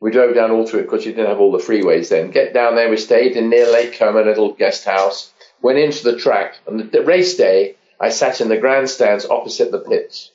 [0.00, 2.30] We drove down all through it because you didn't have all the freeways then.
[2.30, 6.04] Get down there, we stayed in near Lake Como, a little guest house, went into
[6.04, 10.30] the track, On the, the race day, I sat in the grandstands opposite the pits.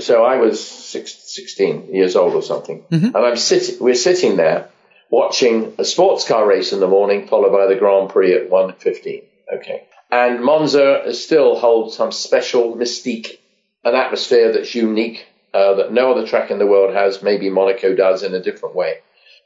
[0.00, 3.14] So I was six, 16 years old or something, mm-hmm.
[3.14, 3.76] and I'm sitting.
[3.78, 4.68] We're sitting there
[5.08, 9.22] watching a sports car race in the morning, followed by the Grand Prix at 1.15.
[9.52, 9.86] Okay.
[10.10, 13.38] And Monza still holds some special mystique,
[13.84, 17.22] an atmosphere that's unique, uh, that no other track in the world has.
[17.22, 18.98] Maybe Monaco does in a different way.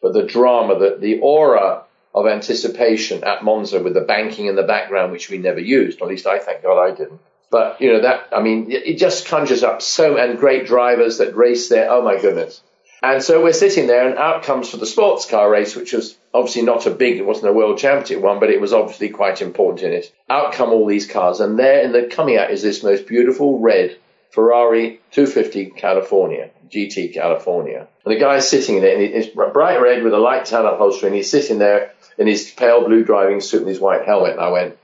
[0.03, 1.85] But the drama, the, the aura
[2.15, 6.09] of anticipation at Monza with the banking in the background, which we never used, at
[6.09, 7.21] least I thank God I didn't.
[7.51, 11.35] But, you know, that, I mean, it just conjures up so, and great drivers that
[11.35, 11.91] race there.
[11.91, 12.61] Oh my goodness.
[13.03, 16.17] And so we're sitting there and out comes for the sports car race, which was
[16.35, 19.41] obviously not a big, it wasn't a world championship one, but it was obviously quite
[19.41, 20.13] important in it.
[20.29, 23.61] Out come all these cars and there in the coming out is this most beautiful
[23.61, 23.97] red
[24.31, 27.87] Ferrari 250 California, GT California.
[28.05, 31.17] And the guy's sitting there and it's bright red with a light tan upholstery and
[31.17, 34.33] he's sitting there in his pale blue driving suit and his white helmet.
[34.33, 34.77] And I went,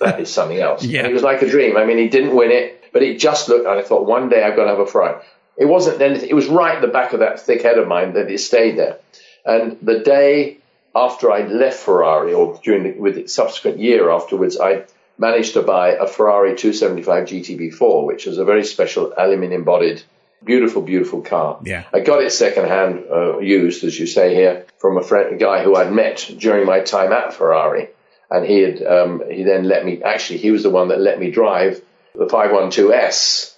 [0.00, 0.84] that is something else.
[0.84, 1.00] yeah.
[1.00, 1.76] And it was like a dream.
[1.76, 4.42] I mean, he didn't win it, but it just looked, and I thought one day
[4.42, 5.22] I've got to have a Ferrari.
[5.56, 8.12] It wasn't then, it was right at the back of that thick head of mine
[8.14, 8.98] that it stayed there.
[9.44, 10.58] And the day
[10.94, 14.84] after I left Ferrari, or during the, with the subsequent year afterwards, I
[15.18, 20.02] managed to buy a Ferrari 275 GTB4, which was a very special aluminium bodied,
[20.44, 21.58] beautiful, beautiful car.
[21.64, 21.84] Yeah.
[21.92, 25.62] I got it secondhand, uh, used, as you say here, from a friend, a guy
[25.62, 27.88] who I'd met during my time at Ferrari.
[28.30, 31.18] And he had, um, he then let me, actually, he was the one that let
[31.18, 31.80] me drive
[32.14, 33.54] the 512S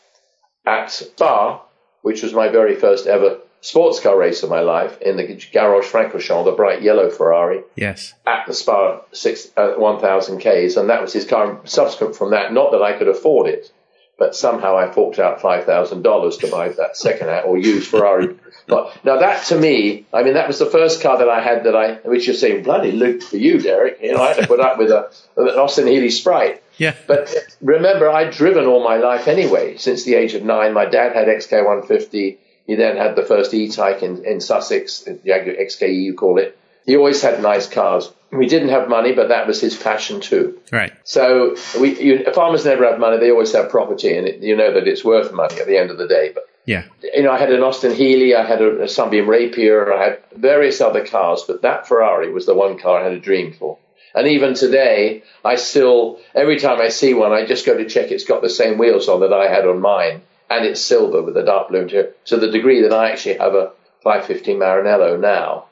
[0.66, 1.62] at Spa
[2.02, 5.86] which was my very first ever sports car race of my life in the Garage
[5.86, 7.62] Francorchamps, the bright yellow Ferrari.
[7.76, 8.14] Yes.
[8.26, 10.76] At the Spa six, uh, 1000 Ks.
[10.76, 11.60] And that was his car.
[11.64, 13.72] Subsequent from that, not that I could afford it,
[14.18, 18.36] but somehow I forked out $5,000 to buy that second hand or used Ferrari.
[18.66, 21.64] But now that to me, I mean, that was the first car that I had
[21.64, 23.98] that I, which you're saying, bloody look for you, Derek.
[24.02, 26.62] You know, I had to put up with a, an Austin Healey Sprite.
[26.78, 26.94] Yeah.
[27.06, 30.72] But remember, I'd driven all my life anyway, since the age of nine.
[30.72, 32.38] My dad had XK150.
[32.66, 36.58] He then had the first E-Type in, in Sussex, Jaguar XKE, you call it.
[36.86, 38.10] He always had nice cars.
[38.30, 40.58] We didn't have money, but that was his passion too.
[40.70, 40.92] Right.
[41.04, 44.72] So we, you, farmers never have money; they always have property, and it, you know
[44.74, 46.32] that it's worth money at the end of the day.
[46.34, 46.84] But Yeah.
[47.02, 50.18] you know, I had an Austin Healey, I had a, a Sunbeam Rapier, I had
[50.36, 53.78] various other cars, but that Ferrari was the one car I had a dream for.
[54.14, 58.10] And even today, I still, every time I see one, I just go to check
[58.10, 61.36] it's got the same wheels on that I had on mine, and it's silver with
[61.36, 65.66] a dark blue interior, to the degree that I actually have a 550 Maranello now,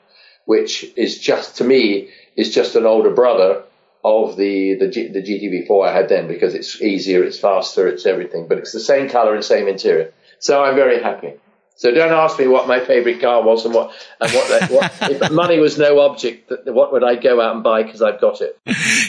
[0.45, 3.63] which is just, to me, is just an older brother
[4.03, 8.05] of the, the, G, the GTB4 I had then because it's easier, it's faster, it's
[8.05, 10.13] everything, but it's the same color and same interior.
[10.39, 11.33] So I'm very happy.
[11.77, 15.31] So don't ask me what my favorite car was and what and what, what if
[15.31, 16.51] money was no object.
[16.65, 18.59] What would I go out and buy because I've got it?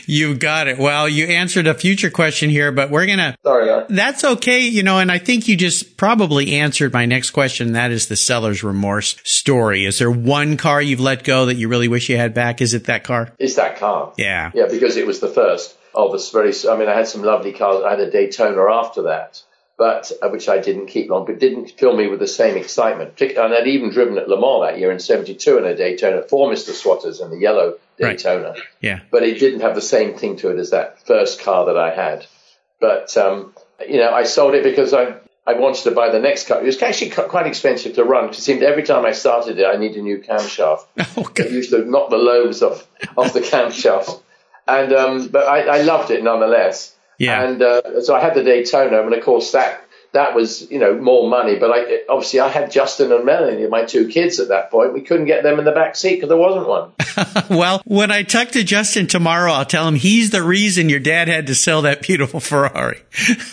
[0.06, 0.78] You got it.
[0.78, 3.36] Well, you answered a future question here, but we're gonna.
[3.42, 7.30] Sorry, I, That's okay, you know, and I think you just probably answered my next
[7.30, 7.72] question.
[7.72, 9.84] That is the seller's remorse story.
[9.84, 12.60] Is there one car you've let go that you really wish you had back?
[12.60, 13.32] Is it that car?
[13.38, 14.12] it's that car.
[14.16, 14.50] Yeah.
[14.54, 16.52] Yeah, because it was the first of a very.
[16.68, 17.82] I mean, I had some lovely cars.
[17.84, 19.42] I had a Daytona after that,
[19.78, 23.18] but uh, which I didn't keep long, but didn't fill me with the same excitement.
[23.20, 26.50] And I'd even driven at Le Mans that year in '72 in a Daytona for
[26.50, 26.70] Mr.
[26.72, 28.16] Swaters in the yellow Right.
[28.16, 28.54] Daytona.
[28.80, 29.00] Yeah.
[29.10, 31.90] but it didn't have the same thing to it as that first car that I
[31.92, 32.26] had.
[32.80, 33.54] But um,
[33.88, 35.14] you know, I sold it because I
[35.46, 36.60] I wanted to buy the next car.
[36.60, 38.26] It was actually quite expensive to run.
[38.28, 40.84] 'cause It seemed every time I started it, I need a new camshaft.
[41.16, 42.86] Oh, It used to knock the lobes off
[43.16, 44.20] off the camshaft.
[44.66, 46.94] And um, but I, I loved it nonetheless.
[47.18, 47.42] Yeah.
[47.42, 49.80] And uh, so I had the Daytona, and of course that
[50.12, 51.58] that was you know more money.
[51.58, 54.94] But I obviously I had Justin and Melanie, my two kids at that point.
[54.94, 56.92] We couldn't get them in the back seat because there wasn't one.
[57.50, 61.26] Well, when I talk to Justin tomorrow, I'll tell him he's the reason your dad
[61.28, 63.00] had to sell that beautiful Ferrari.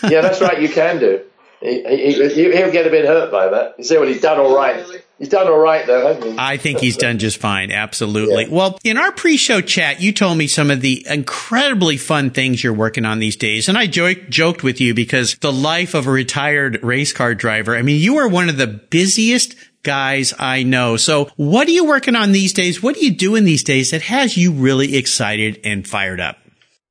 [0.04, 0.60] yeah, that's right.
[0.60, 1.22] You can do.
[1.60, 3.74] He, he, he, he'll get a bit hurt by that.
[3.78, 4.86] You say, well, he's done all right.
[5.18, 6.34] He's done all right, though, hasn't he?
[6.38, 7.70] I think he's done just fine.
[7.70, 8.44] Absolutely.
[8.44, 8.50] Yeah.
[8.50, 12.74] Well, in our pre-show chat, you told me some of the incredibly fun things you're
[12.74, 13.70] working on these days.
[13.70, 17.74] And I jo- joked with you because the life of a retired race car driver,
[17.74, 20.98] I mean, you are one of the busiest guys I know.
[20.98, 22.82] So what are you working on these days?
[22.82, 26.36] What are you doing these days that has you really excited and fired up?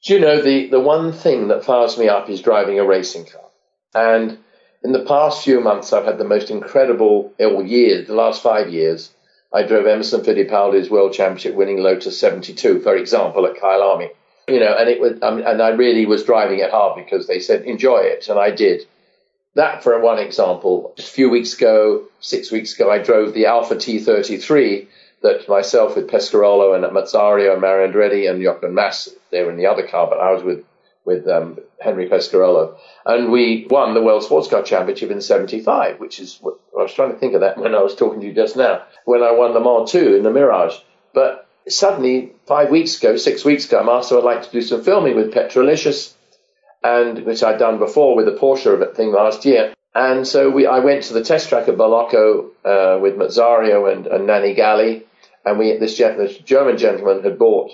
[0.04, 3.26] Do you know, the, the one thing that fires me up is driving a racing
[3.26, 3.42] car.
[3.94, 4.40] And
[4.86, 8.72] in the past few months, I've had the most incredible, or years, the last five
[8.72, 9.10] years,
[9.52, 14.10] I drove Emerson Fittipaldi's World Championship winning Lotus 72, for example, at Kyalami.
[14.48, 17.40] You know, and it was, um, and I really was driving it hard because they
[17.40, 18.86] said, enjoy it, and I did.
[19.56, 20.94] That for one example.
[20.98, 24.88] Just a few weeks ago, six weeks ago, I drove the Alfa T33
[25.24, 29.58] that myself with Pescarolo and Merzario and Mario Andretti and Jochen Mass, they were in
[29.58, 30.64] the other car, but I was with,
[31.06, 32.78] with um, Henri Pescarolo.
[33.06, 36.94] And we won the World Sports Car Championship in 75, which is what I was
[36.94, 39.32] trying to think of that when I was talking to you just now, when I
[39.32, 40.76] won Le Mans 2 in the Mirage.
[41.14, 44.62] But suddenly, five weeks ago, six weeks ago, I'm asked if I'd like to do
[44.62, 46.16] some filming with Petrolicious
[46.84, 49.74] and which I'd done before with the Porsche thing last year.
[49.96, 54.06] And so we, I went to the test track at Balocco uh, with Merzario and,
[54.08, 55.04] and Nanni Galli,
[55.46, 57.72] and we this, this German gentleman had bought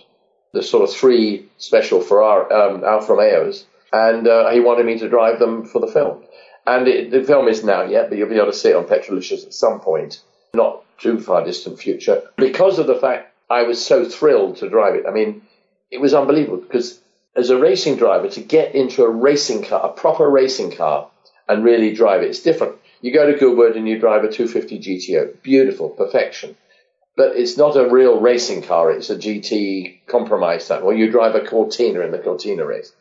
[0.53, 5.09] the sort of three special Ferrari um, Alfa Romeos, and uh, he wanted me to
[5.09, 6.23] drive them for the film.
[6.65, 8.85] And it, the film isn't out yet, but you'll be able to see it on
[8.85, 10.21] Petrolicious at some point,
[10.53, 14.95] not too far distant future, because of the fact I was so thrilled to drive
[14.95, 15.05] it.
[15.07, 15.41] I mean,
[15.89, 16.99] it was unbelievable because
[17.35, 21.09] as a racing driver, to get into a racing car, a proper racing car,
[21.47, 22.75] and really drive it, it's different.
[23.01, 26.55] You go to Goodwood and you drive a 250 GTO, beautiful, perfection.
[27.21, 30.81] But it's not a real racing car, it's a GT compromise type.
[30.81, 32.91] Or you drive a Cortina in the Cortina race.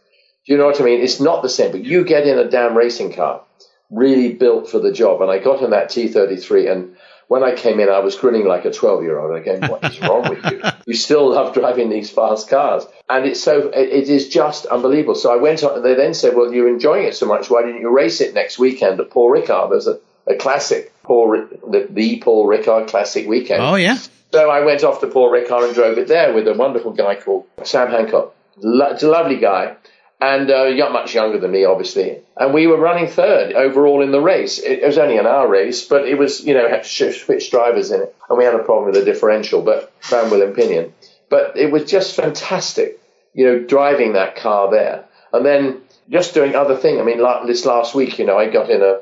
[0.44, 1.00] Do you know what I mean?
[1.00, 3.40] It's not the same, but you get in a damn racing car,
[3.88, 5.22] really built for the job.
[5.22, 6.96] And I got in that T33 and
[7.28, 9.70] when I came in, I was grinning like a 12 year old again.
[9.70, 10.60] What is wrong with you?
[10.86, 12.84] You still love driving these fast cars.
[13.08, 15.14] And it's so, it, it is just unbelievable.
[15.14, 17.48] So I went on, and they then said, well, you're enjoying it so much.
[17.48, 19.70] Why didn't you race it next weekend at Paul Ricard?
[19.70, 19.98] There's a,
[20.30, 23.62] a classic, Paul, the, the Paul Ricard classic weekend.
[23.62, 23.98] Oh, yeah.
[24.32, 27.16] So I went off to Paul Ricard and drove it there with a wonderful guy
[27.16, 28.34] called Sam Hancock.
[28.56, 29.76] Lo- a lovely guy
[30.20, 32.18] and uh, you're much younger than me, obviously.
[32.36, 34.58] And we were running third overall in the race.
[34.58, 37.50] It, it was only an hour race, but it was, you know, had to switch
[37.50, 38.14] drivers in it.
[38.28, 40.92] And we had a problem with the differential, but crown wheel and pinion.
[41.30, 43.00] But it was just fantastic,
[43.32, 45.06] you know, driving that car there.
[45.32, 47.00] And then just doing other things.
[47.00, 49.00] I mean, like this last week, you know, I got in a,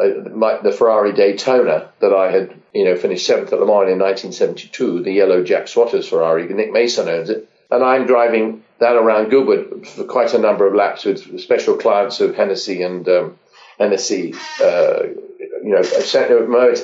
[0.00, 3.90] a my, the Ferrari Daytona that I had, you know, finished seventh at Le Mans
[3.90, 6.48] in 1972, the yellow Jacques Swaters Ferrari.
[6.52, 7.48] Nick Mason owns it.
[7.70, 12.20] And I'm driving that around Goodwood for quite a number of laps with special clients
[12.20, 13.38] of Hennessy and um,
[13.78, 15.04] Hennessy, uh,
[15.62, 15.82] you know,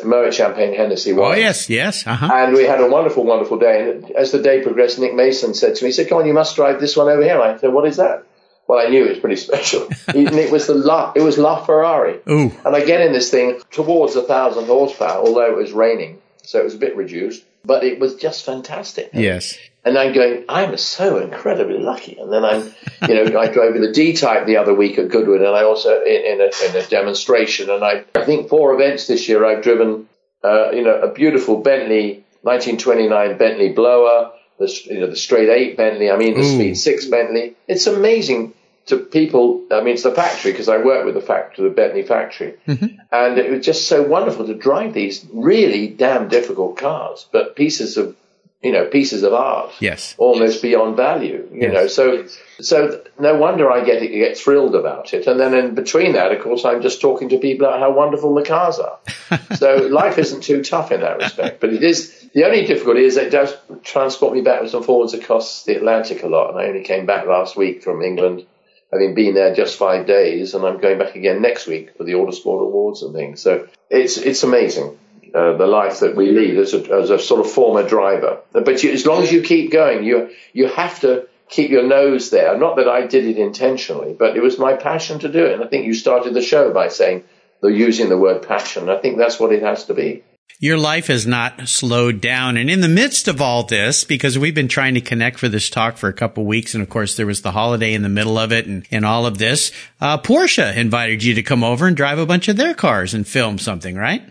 [0.04, 1.32] Moet Champagne Hennessy wine.
[1.32, 2.06] Oh, yes, yes.
[2.06, 2.28] Uh-huh.
[2.32, 3.90] And we had a wonderful, wonderful day.
[3.90, 6.32] And as the day progressed, Nick Mason said to me, he said, come on, you
[6.32, 7.40] must drive this one over here.
[7.40, 8.24] I said, what is that?
[8.68, 9.88] Well, I knew it was pretty special.
[10.08, 12.20] it was the La, it was La Ferrari.
[12.28, 12.52] Ooh.
[12.64, 16.20] And I get in this thing towards a thousand horsepower, although it was raining.
[16.42, 19.10] So it was a bit reduced, but it was just fantastic.
[19.12, 19.58] Yes.
[19.84, 22.18] And I'm going, I'm so incredibly lucky.
[22.18, 22.74] And then I'm,
[23.08, 26.02] you know, I drove with D type the other week at Goodwood, and I also
[26.02, 27.70] in, in, a, in a, demonstration.
[27.70, 30.08] And I, I think four events this year I've driven,
[30.44, 35.76] uh, you know, a beautiful Bentley 1929 Bentley blower, the you know the straight eight
[35.76, 36.10] Bentley.
[36.10, 36.54] I mean the Ooh.
[36.54, 37.54] speed six Bentley.
[37.66, 38.54] It's amazing
[38.88, 39.64] to people.
[39.70, 42.98] I mean, it's the factory because I work with the factory, the Bentley factory, mm-hmm.
[43.12, 47.96] and it was just so wonderful to drive these really damn difficult cars, but pieces
[47.96, 48.16] of
[48.62, 49.70] you know, pieces of art.
[49.78, 50.16] Yes.
[50.18, 51.48] Almost beyond value.
[51.52, 51.72] You yes.
[51.72, 52.26] know, so
[52.60, 55.26] so no wonder I get get thrilled about it.
[55.28, 58.34] And then in between that, of course, I'm just talking to people about how wonderful
[58.34, 58.98] the cars are.
[59.56, 61.60] so life isn't too tough in that respect.
[61.60, 65.62] But it is the only difficulty is it does transport me backwards and forwards across
[65.64, 66.50] the Atlantic a lot.
[66.50, 68.44] And I only came back last week from England.
[68.92, 72.12] Having been there just five days, and I'm going back again next week for the
[72.12, 73.40] Autosport Awards and things.
[73.40, 74.98] So it's it's amazing.
[75.34, 78.40] Uh, the life that we lead as a, as a sort of former driver.
[78.52, 82.30] But you, as long as you keep going, you you have to keep your nose
[82.30, 82.56] there.
[82.56, 85.52] Not that I did it intentionally, but it was my passion to do it.
[85.52, 87.24] And I think you started the show by saying
[87.60, 88.88] they're using the word passion.
[88.88, 90.22] I think that's what it has to be.
[90.60, 92.56] Your life has not slowed down.
[92.56, 95.70] And in the midst of all this, because we've been trying to connect for this
[95.70, 98.36] talk for a couple weeks, and of course there was the holiday in the middle
[98.38, 101.96] of it and, and all of this, uh, Porsche invited you to come over and
[101.96, 104.22] drive a bunch of their cars and film something, right?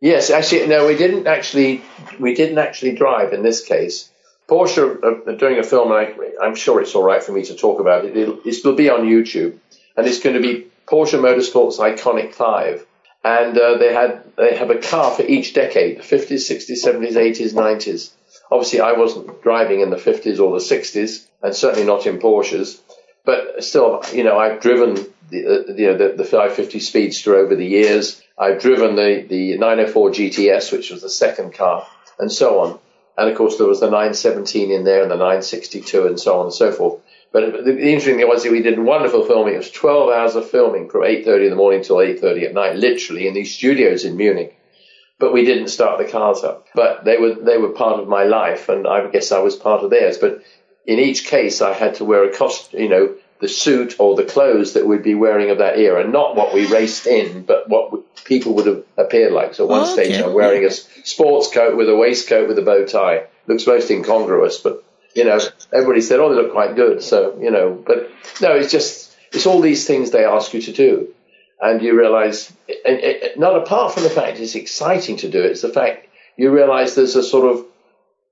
[0.00, 1.82] Yes, actually, no, we didn't actually
[2.18, 4.10] we didn't actually drive in this case.
[4.48, 7.54] Porsche are doing a film, and I, am sure it's all right for me to
[7.54, 8.16] talk about it.
[8.16, 9.58] It'll, it'll, be on YouTube,
[9.96, 12.84] and it's going to be Porsche Motorsport's Iconic Five.
[13.22, 17.12] And uh, they had they have a car for each decade: the 50s, 60s, 70s,
[17.12, 18.10] 80s, 90s.
[18.50, 22.80] Obviously, I wasn't driving in the 50s or the 60s, and certainly not in Porsches.
[23.24, 24.94] But still, you know, I've driven
[25.28, 28.22] the, uh, you know, the, the 550 Speedster over the years.
[28.38, 31.86] I've driven the, the 904 GTS, which was the second car,
[32.18, 32.78] and so on.
[33.18, 36.46] And of course, there was the 917 in there and the 962 and so on
[36.46, 37.00] and so forth.
[37.32, 39.54] But the, the interesting thing was that we did wonderful filming.
[39.54, 42.76] It was 12 hours of filming from 8.30 in the morning till 8.30 at night,
[42.76, 44.58] literally in these studios in Munich.
[45.18, 46.66] But we didn't start the cars up.
[46.74, 49.84] But they were, they were part of my life and I guess I was part
[49.84, 50.18] of theirs.
[50.18, 50.42] But
[50.86, 54.24] in each case, I had to wear a costume, you know, the suit or the
[54.24, 58.24] clothes that we'd be wearing of that era, not what we raced in, but what
[58.24, 59.54] people would have appeared like.
[59.54, 60.04] So at one oh, okay.
[60.04, 63.24] stage, I'm wearing a sports coat with a waistcoat with a bow tie.
[63.46, 65.38] Looks most incongruous, but you know,
[65.72, 69.46] everybody said, "Oh, they look quite good." So you know, but no, it's just it's
[69.46, 71.14] all these things they ask you to do,
[71.60, 72.52] and you realise,
[73.36, 76.06] not apart from the fact it's exciting to do it, it's the fact
[76.36, 77.66] you realise there's a sort of,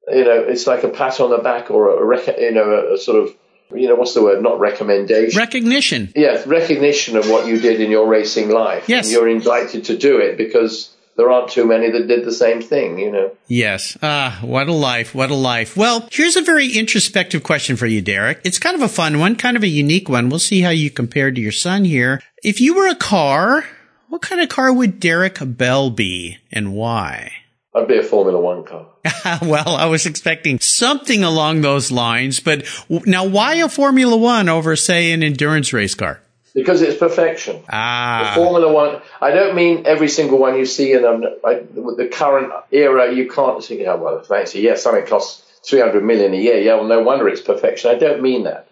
[0.09, 2.99] you know, it's like a pat on the back or a, you know, a, a
[2.99, 3.35] sort of
[3.75, 4.43] you know, what's the word?
[4.43, 5.39] Not recommendation.
[5.39, 6.13] Recognition.
[6.17, 8.89] yes, recognition of what you did in your racing life.
[8.89, 9.05] Yes.
[9.05, 12.63] And you're invited to do it because there aren't too many that did the same
[12.63, 13.33] thing, you know.
[13.49, 13.99] Yes.
[14.01, 15.17] Ah, what a life.
[15.17, 15.77] What a life.
[15.77, 18.41] Well, here's a very introspective question for you, Derek.
[18.45, 20.29] It's kind of a fun one, kind of a unique one.
[20.29, 22.23] We'll see how you compare to your son here.
[22.45, 23.65] If you were a car,
[24.09, 27.33] what kind of car would Derek Bell be and why?
[27.75, 28.87] I'd be a Formula One car.
[29.43, 34.49] well, I was expecting something along those lines, but w- now why a Formula One
[34.49, 36.21] over, say, an endurance race car?
[36.59, 37.63] Because it's perfection.
[37.71, 39.01] Ah, The Formula One.
[39.21, 41.55] I don't mean every single one you see in um, I,
[42.03, 43.13] the current era.
[43.15, 43.85] You can't see.
[43.87, 44.61] Oh, well, fancy.
[44.61, 46.59] Yes, something costs three hundred million a year.
[46.59, 47.91] Yeah, well, no wonder it's perfection.
[47.91, 48.67] I don't mean that.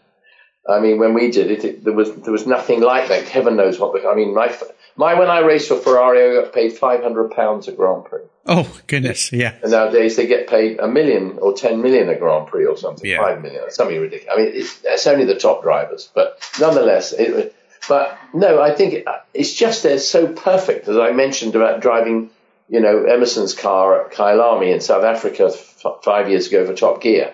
[0.68, 3.28] I mean, when we did it, it there was there was nothing like that.
[3.28, 3.92] Heaven knows what.
[3.92, 4.48] The, I mean, my
[4.96, 8.22] my when I raced for Ferrari, I got paid five hundred pounds a Grand Prix.
[8.46, 9.54] oh goodness, yeah.
[9.62, 13.08] And nowadays they get paid a million or ten million a Grand Prix or something,
[13.08, 13.18] Yeah.
[13.22, 14.34] five million, something ridiculous.
[14.34, 17.54] I mean, it's, it's only the top drivers, but nonetheless, it,
[17.88, 20.88] but no, I think it's just they're so perfect.
[20.88, 22.30] As I mentioned about driving,
[22.68, 27.00] you know, Emerson's car at Kyalami in South Africa f- five years ago for Top
[27.00, 27.32] Gear.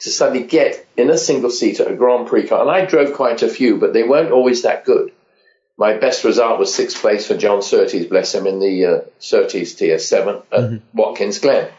[0.00, 3.12] To suddenly get in a single seat at a Grand Prix car, and I drove
[3.12, 5.12] quite a few, but they weren't always that good.
[5.76, 9.76] My best result was sixth place for John Surtees, bless him, in the uh, Surtees
[9.76, 11.70] TS7 at Watkins Glen.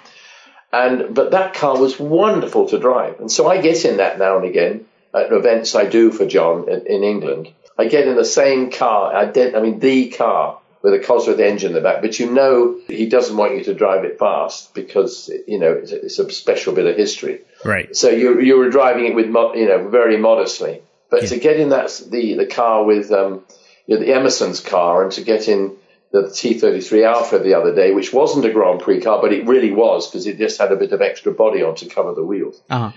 [0.72, 4.38] And but that car was wonderful to drive, and so I get in that now
[4.38, 7.50] and again at events I do for John in, in England.
[7.78, 11.40] I get in the same car, I, did, I mean the car with a Cosworth
[11.40, 14.74] engine in the back, but you know he doesn't want you to drive it fast
[14.74, 17.42] because you know it's, a- it's a special bit of history.
[17.64, 17.96] Right.
[17.96, 21.60] So you you were driving it with mo- you know very modestly, but to get
[21.60, 23.44] in that the the car with um,
[23.86, 25.76] you know, the Emerson's car and to get in
[26.12, 29.72] the T33 Alfa the other day, which wasn't a Grand Prix car, but it really
[29.72, 32.62] was because it just had a bit of extra body on to cover the wheels.
[32.70, 32.92] Uh-huh.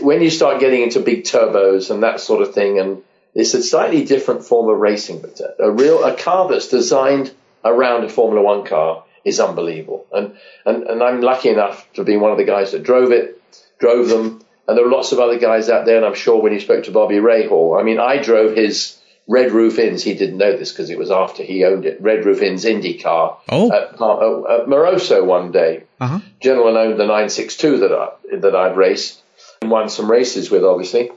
[0.00, 3.02] When you start getting into big turbos and that sort of thing, and
[3.34, 7.32] it's a slightly different form of racing, but a real a car that's designed
[7.64, 10.06] around a Formula One car is unbelievable.
[10.12, 13.40] And and and I'm lucky enough to be one of the guys that drove it,
[13.78, 15.96] drove them, and there are lots of other guys out there.
[15.96, 19.52] And I'm sure when you spoke to Bobby Rahal, I mean, I drove his Red
[19.52, 20.02] Roof Inns.
[20.04, 22.00] He didn't know this because it was after he owned it.
[22.02, 23.72] Red Roof Inns Indy car Oh.
[23.72, 25.84] at, uh, at Moroso one day.
[25.98, 26.20] Uh-huh.
[26.40, 29.22] Gentleman owned the 962 that I that I'd raced
[29.62, 31.10] and won some races with, obviously.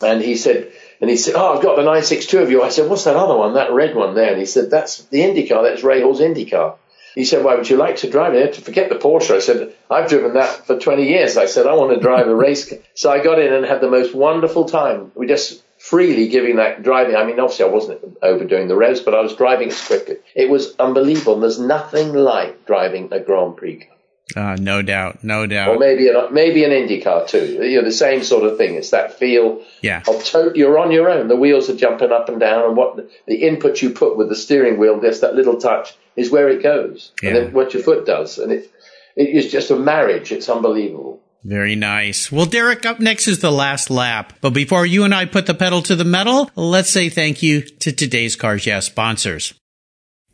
[0.00, 2.88] And he said, and he said, "Oh, I've got the 962 of you." I said,
[2.88, 3.54] "What's that other one?
[3.54, 5.62] That red one there?" And he said, "That's the Indy car.
[5.62, 6.76] That's Rahal's Indy car."
[7.14, 9.72] He said, "Why would you like to drive it?" To forget the Porsche, I said,
[9.90, 12.78] "I've driven that for 20 years." I said, "I want to drive a race." car."
[12.94, 15.12] So I got in and had the most wonderful time.
[15.14, 17.16] We just freely giving that driving.
[17.16, 20.16] I mean, obviously I wasn't overdoing the revs, but I was driving as quickly.
[20.34, 21.38] It was unbelievable.
[21.38, 23.95] There's nothing like driving a Grand Prix car.
[24.34, 25.22] Uh, no doubt.
[25.22, 25.68] No doubt.
[25.68, 27.60] Or maybe an, maybe an Indy car too.
[27.62, 28.74] You know, the same sort of thing.
[28.74, 30.02] It's that feel Yeah.
[30.08, 31.28] of to- you're on your own.
[31.28, 34.34] The wheels are jumping up and down, and what the input you put with the
[34.34, 37.28] steering wheel, just that little touch, is where it goes, Yeah.
[37.28, 38.70] and then what your foot does, and it
[39.16, 40.32] it is just a marriage.
[40.32, 41.20] It's unbelievable.
[41.44, 42.30] Very nice.
[42.32, 44.32] Well, Derek, up next is the last lap.
[44.40, 47.62] But before you and I put the pedal to the metal, let's say thank you
[47.62, 49.54] to today's Cars Yeah sponsors.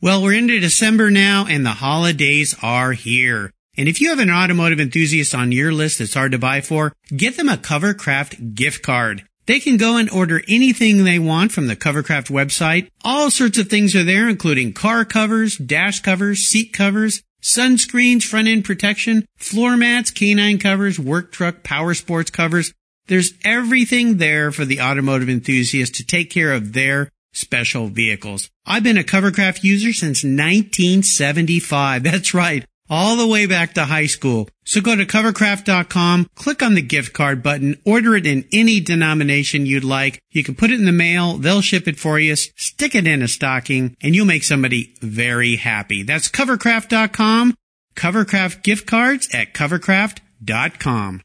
[0.00, 3.52] Well, we're into December now and the holidays are here.
[3.76, 6.92] And if you have an automotive enthusiast on your list that's hard to buy for,
[7.16, 9.24] get them a Covercraft gift card.
[9.46, 12.88] They can go and order anything they want from the Covercraft website.
[13.02, 18.46] All sorts of things are there, including car covers, dash covers, seat covers, sunscreens, front
[18.46, 22.72] end protection, floor mats, canine covers, work truck, power sports covers.
[23.06, 28.48] There's everything there for the automotive enthusiast to take care of their special vehicles.
[28.64, 32.02] I've been a Covercraft user since 1975.
[32.04, 32.64] That's right.
[32.92, 34.50] All the way back to high school.
[34.66, 39.64] So go to covercraft.com, click on the gift card button, order it in any denomination
[39.64, 40.20] you'd like.
[40.30, 43.22] You can put it in the mail, they'll ship it for you, stick it in
[43.22, 46.02] a stocking, and you'll make somebody very happy.
[46.02, 47.54] That's covercraft.com,
[47.96, 51.22] covercraft gift cards at covercraft.com.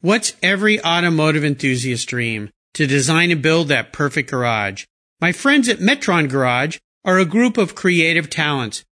[0.00, 2.50] What's every automotive enthusiast dream?
[2.74, 4.86] To design and build that perfect garage.
[5.20, 8.84] My friends at Metron Garage are a group of creative talents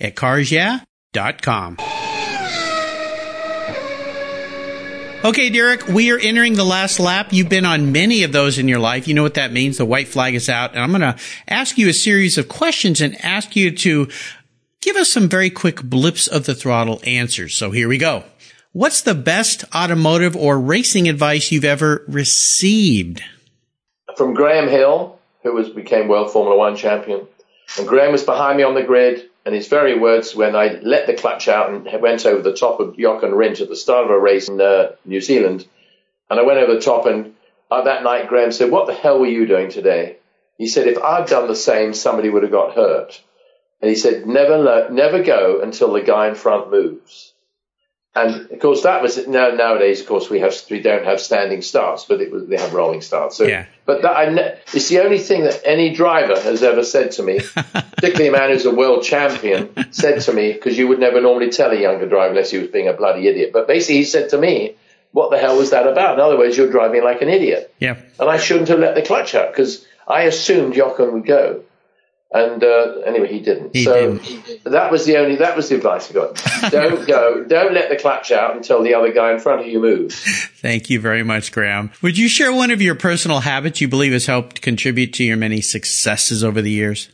[0.00, 1.78] at carsyeah.com.
[5.24, 7.32] Okay, Derek, we are entering the last lap.
[7.32, 9.08] You've been on many of those in your life.
[9.08, 9.78] You know what that means.
[9.78, 10.72] The white flag is out.
[10.72, 11.16] And I'm going to
[11.48, 14.08] ask you a series of questions and ask you to
[14.82, 17.56] give us some very quick blips of the throttle answers.
[17.56, 18.22] So here we go.
[18.72, 23.20] What's the best automotive or racing advice you've ever received?
[24.16, 27.26] From Graham Hill, who was became World Formula One champion.
[27.78, 31.06] And Graham was behind me on the grid and his very words when I let
[31.06, 34.10] the clutch out and went over the top of Jochen Rindt at the start of
[34.10, 35.68] a race in uh, New Zealand.
[36.28, 37.32] And I went over the top and
[37.70, 40.16] uh, that night Graham said, what the hell were you doing today?
[40.58, 43.22] He said, if I'd done the same, somebody would have got hurt.
[43.80, 47.32] And he said, never, never go until the guy in front moves.
[48.16, 50.00] And of course, that was now nowadays.
[50.00, 53.02] Of course, we have we don't have standing starts, but it was, they have rolling
[53.02, 53.36] starts.
[53.36, 53.66] So, Yeah.
[53.84, 57.22] but that I, ne- it's the only thing that any driver has ever said to
[57.22, 61.20] me, particularly a man who's a world champion, said to me because you would never
[61.20, 63.50] normally tell a younger driver unless he was being a bloody idiot.
[63.52, 64.76] But basically, he said to me,
[65.12, 67.96] "What the hell was that about?" In other words, you're driving like an idiot, Yeah.
[68.18, 71.62] and I shouldn't have let the clutch out because I assumed Jochen would go.
[72.32, 73.74] And uh, anyway, he didn't.
[73.74, 74.64] He so didn't.
[74.64, 76.44] that was the only that was the advice I got.
[76.72, 77.44] Don't go.
[77.44, 80.20] Don't let the clutch out until the other guy in front of you moves.
[80.60, 81.92] Thank you very much, Graham.
[82.02, 85.36] Would you share one of your personal habits you believe has helped contribute to your
[85.36, 87.10] many successes over the years?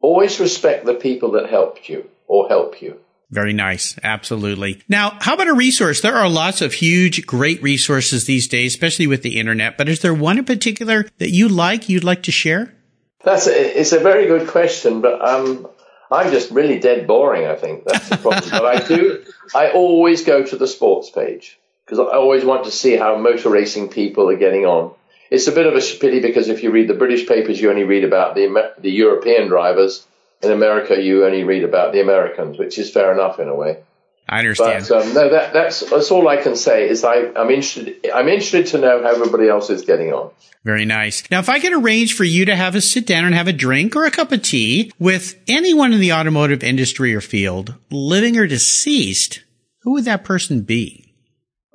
[0.00, 2.98] Always respect the people that helped you or help you.
[3.30, 3.96] Very nice.
[4.02, 4.82] Absolutely.
[4.88, 6.00] Now, how about a resource?
[6.00, 10.00] There are lots of huge, great resources these days, especially with the internet, but is
[10.00, 12.74] there one in particular that you like, you'd like to share?
[13.22, 15.68] That's a, it's a very good question, but um,
[16.10, 17.46] I'm just really dead boring.
[17.46, 18.50] I think that's the problem.
[18.50, 19.24] but I do.
[19.54, 23.50] I always go to the sports page because I always want to see how motor
[23.50, 24.94] racing people are getting on.
[25.30, 27.84] It's a bit of a pity because if you read the British papers, you only
[27.84, 30.06] read about the the European drivers.
[30.42, 33.82] In America, you only read about the Americans, which is fair enough in a way.
[34.30, 34.86] I understand.
[34.88, 36.88] But um, no, that, that's that's all I can say.
[36.88, 38.08] Is I, I'm interested.
[38.14, 40.30] I'm interested to know how everybody else is getting on.
[40.62, 41.28] Very nice.
[41.32, 43.52] Now, if I could arrange for you to have a sit down and have a
[43.52, 48.36] drink or a cup of tea with anyone in the automotive industry or field, living
[48.36, 49.42] or deceased,
[49.80, 51.12] who would that person be?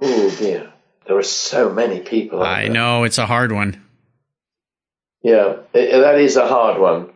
[0.01, 0.71] Oh dear,
[1.07, 2.41] there are so many people.
[2.41, 3.83] I know it's a hard one.
[5.21, 7.11] Yeah, it, that is a hard one.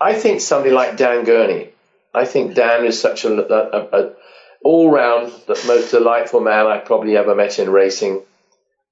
[0.00, 1.70] I think somebody like Dan Gurney.
[2.12, 4.12] I think Dan is such a, a, a
[4.62, 8.22] all-round, the most delightful man I probably ever met in racing.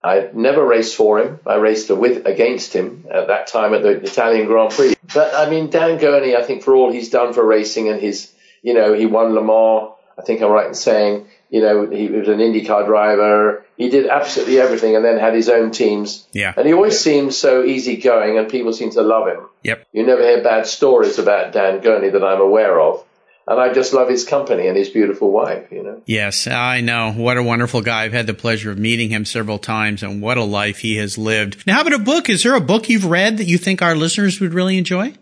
[0.03, 1.41] I never raced for him.
[1.47, 4.95] I raced with against him at that time at the Italian Grand Prix.
[5.13, 8.33] But I mean, Dan Gurney, I think for all he's done for racing and his,
[8.63, 9.93] you know, he won Le Mans.
[10.19, 13.65] I think I'm right in saying, you know, he was an IndyCar driver.
[13.77, 16.27] He did absolutely everything and then had his own teams.
[16.33, 16.55] Yeah.
[16.57, 19.47] And he always seems so easygoing and people seem to love him.
[19.63, 19.89] Yep.
[19.93, 23.05] You never hear bad stories about Dan Gurney that I'm aware of.
[23.49, 26.03] And I just love his company and his beautiful wife, you know.
[26.05, 27.13] Yes, I know.
[27.13, 28.03] What a wonderful guy.
[28.03, 31.17] I've had the pleasure of meeting him several times and what a life he has
[31.17, 31.65] lived.
[31.65, 32.29] Now, how about a book?
[32.29, 35.15] Is there a book you've read that you think our listeners would really enjoy?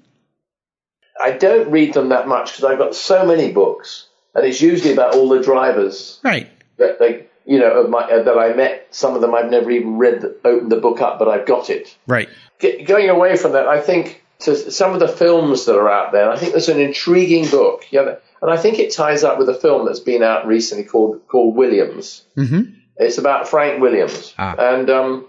[1.22, 4.92] I don't read them that much because I've got so many books, and it's usually
[4.94, 6.48] about all the drivers Right.
[6.78, 8.88] that they, you know, of my, uh, that I met.
[8.90, 11.68] Some of them I've never even read, the, opened the book up, but I've got
[11.70, 11.94] it.
[12.06, 12.28] Right.
[12.58, 16.12] G- going away from that, I think to some of the films that are out
[16.12, 17.86] there, I think there's an intriguing book.
[17.90, 21.26] Yeah, and I think it ties up with a film that's been out recently called
[21.28, 22.24] called Williams.
[22.36, 22.74] Mm-hmm.
[22.96, 24.34] It's about Frank Williams.
[24.38, 24.54] Ah.
[24.56, 25.26] And um,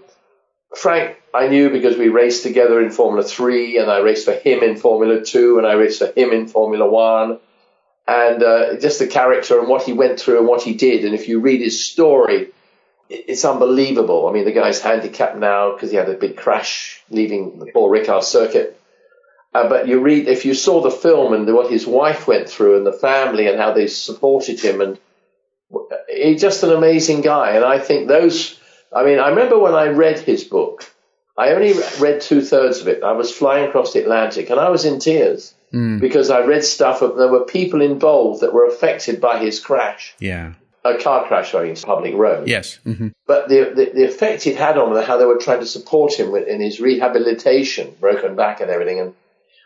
[0.76, 4.62] Frank, I knew because we raced together in Formula 3, and I raced for him
[4.62, 7.38] in Formula 2, and I raced for him in Formula 1.
[8.08, 11.04] And uh, just the character and what he went through and what he did.
[11.04, 12.52] And if you read his story,
[13.08, 14.28] it's unbelievable.
[14.28, 17.90] I mean, the guy's handicapped now because he had a big crash leaving the Paul
[17.90, 18.75] Ricard circuit.
[19.56, 22.76] Uh, but you read, if you saw the film and what his wife went through
[22.76, 24.98] and the family and how they supported him and
[26.08, 27.56] he's just an amazing guy.
[27.56, 28.58] And I think those,
[28.92, 30.76] I mean, I remember when I read his book,
[31.38, 33.02] I only read two thirds of it.
[33.02, 35.54] I was flying across the Atlantic and I was in tears
[36.00, 40.14] because I read stuff of there were people involved that were affected by his crash,
[40.18, 40.54] Yeah.
[40.84, 42.48] a car crash, on in public road.
[42.48, 42.78] Yes.
[42.84, 45.66] hmm But the, the the effect it had on them, how they were trying to
[45.66, 49.12] support him in his rehabilitation, broken back and everything, and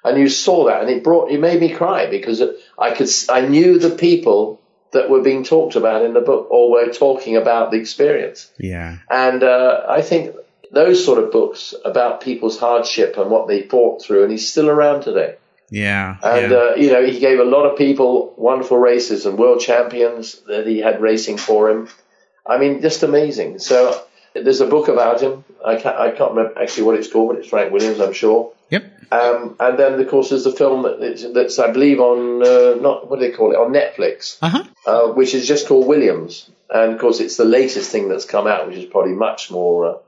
[0.04, 2.42] and you saw that, and it brought it made me cry because
[2.78, 4.60] I could I knew the people
[4.92, 8.98] that were being talked about in the book or were talking about the experience, Yeah.
[9.08, 10.34] and uh, I think
[10.72, 14.68] those sort of books about people's hardship and what they fought through, and he's still
[14.68, 15.36] around today.
[15.70, 16.16] Yeah.
[16.22, 16.58] And yeah.
[16.58, 20.66] uh, you know, he gave a lot of people wonderful races and world champions that
[20.66, 21.88] he had racing for him.
[22.44, 23.60] I mean, just amazing.
[23.60, 24.00] So
[24.34, 25.44] there's a book about him.
[25.64, 28.52] I can't, I can't remember actually what it's called, but it's Frank Williams, I'm sure.
[29.12, 32.80] Um, and then, of course, there's the film that, that's, that's I believe, on uh,
[32.80, 34.64] not what do they call it on Netflix, Uh huh.
[34.86, 36.48] uh, which is just called Williams.
[36.72, 39.86] And of course, it's the latest thing that's come out, which is probably much more
[39.86, 39.98] uh,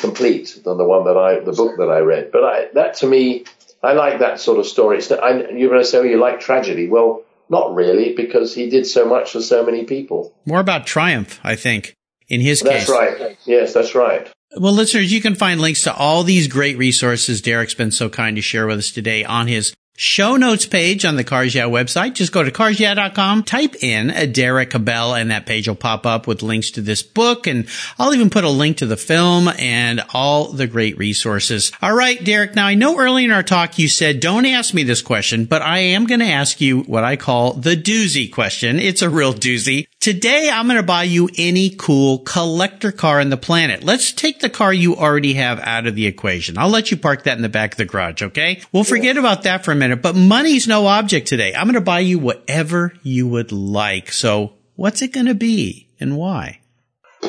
[0.00, 2.30] complete than the one that I, the book that I read.
[2.30, 3.44] But I, that to me,
[3.82, 4.98] I like that sort of story.
[4.98, 6.88] It's, I, you're going to say, oh, you like tragedy?
[6.88, 10.32] Well, not really, because he did so much for so many people.
[10.44, 11.94] More about triumph, I think,
[12.28, 12.88] in his That's case.
[12.88, 13.38] That's right.
[13.46, 14.30] Yes, that's right.
[14.56, 18.36] Well, listeners, you can find links to all these great resources Derek's been so kind
[18.36, 22.14] to share with us today on his show notes page on the Cars Yeah website.
[22.14, 26.26] Just go to carsyeah.com, type in a Derek Bell, and that page will pop up
[26.26, 27.46] with links to this book.
[27.46, 27.66] And
[27.98, 31.72] I'll even put a link to the film and all the great resources.
[31.82, 32.54] All right, Derek.
[32.54, 35.62] Now I know early in our talk you said, don't ask me this question, but
[35.62, 38.78] I am going to ask you what I call the doozy question.
[38.78, 39.88] It's a real doozy.
[40.00, 43.82] Today I'm going to buy you any cool collector car on the planet.
[43.82, 46.56] Let's take the car you already have out of the equation.
[46.56, 48.62] I'll let you park that in the back of the garage, okay?
[48.70, 51.52] We'll forget about that for a minute, but money's no object today.
[51.52, 54.12] I'm going to buy you whatever you would like.
[54.12, 56.60] So what's it going to be and why?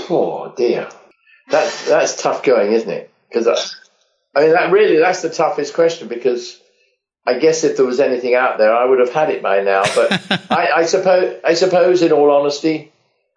[0.08, 0.90] Oh dear,
[1.50, 3.12] that that's tough going, isn't it?
[3.28, 6.62] Because I, I mean, that really that's the toughest question because
[7.26, 9.84] I guess if there was anything out there, I would have had it by now.
[9.96, 12.92] But I, I suppose, I suppose, in all honesty,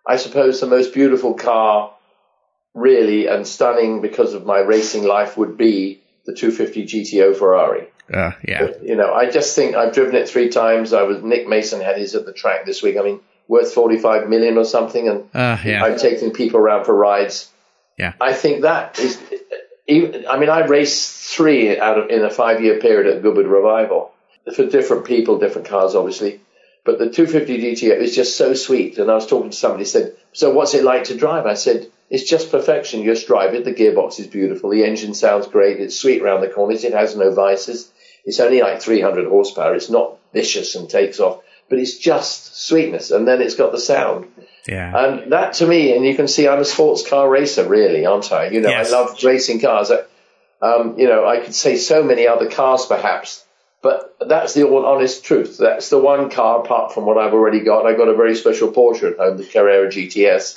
[0.07, 1.93] I suppose the most beautiful car,
[2.75, 7.89] really and stunning because of my racing life, would be the 250 GTO Ferrari.
[8.13, 8.69] Uh, yeah.
[8.83, 10.93] You know, I just think I've driven it three times.
[10.93, 12.97] I was Nick Mason had his at the track this week.
[12.97, 15.85] I mean, worth 45 million or something, and Uh, yeah.
[15.85, 17.51] I've taken people around for rides.
[17.99, 18.15] Yeah.
[18.21, 19.19] I think that is.
[19.89, 24.13] I mean, I raced three out of in a five-year period at Goodwood Revival
[24.55, 26.41] for different people, different cars, obviously.
[26.85, 28.99] But the 250 GTO is just so sweet.
[28.99, 31.89] And I was talking to somebody, said, "So what's it like to drive?" I said,
[32.11, 33.01] "It's just perfection.
[33.01, 33.65] You just drive it.
[33.65, 34.71] The gearbox is beautiful.
[34.71, 35.81] The engine sounds great.
[35.81, 36.85] It's sweet around the corners.
[36.85, 37.91] It has no vices.
[38.25, 39.75] It's only like 300 horsepower.
[39.75, 41.41] It's not vicious and takes off,
[41.73, 43.11] but it's just sweetness.
[43.11, 44.27] And then it's got the sound."
[44.69, 44.93] Yeah.
[44.95, 48.31] And that to me, and you can see I'm a sports car racer, really, aren't
[48.31, 48.49] I?
[48.49, 48.93] You know, Yes.
[48.93, 49.91] I love racing cars.
[49.91, 50.03] I-
[50.65, 53.45] Um, you know, I could say so many other cars perhaps,
[53.83, 55.57] but that's the all honest truth.
[55.59, 57.85] That's the one car apart from what I've already got.
[57.87, 60.55] I've got a very special Porsche at home, the Carrera GTS,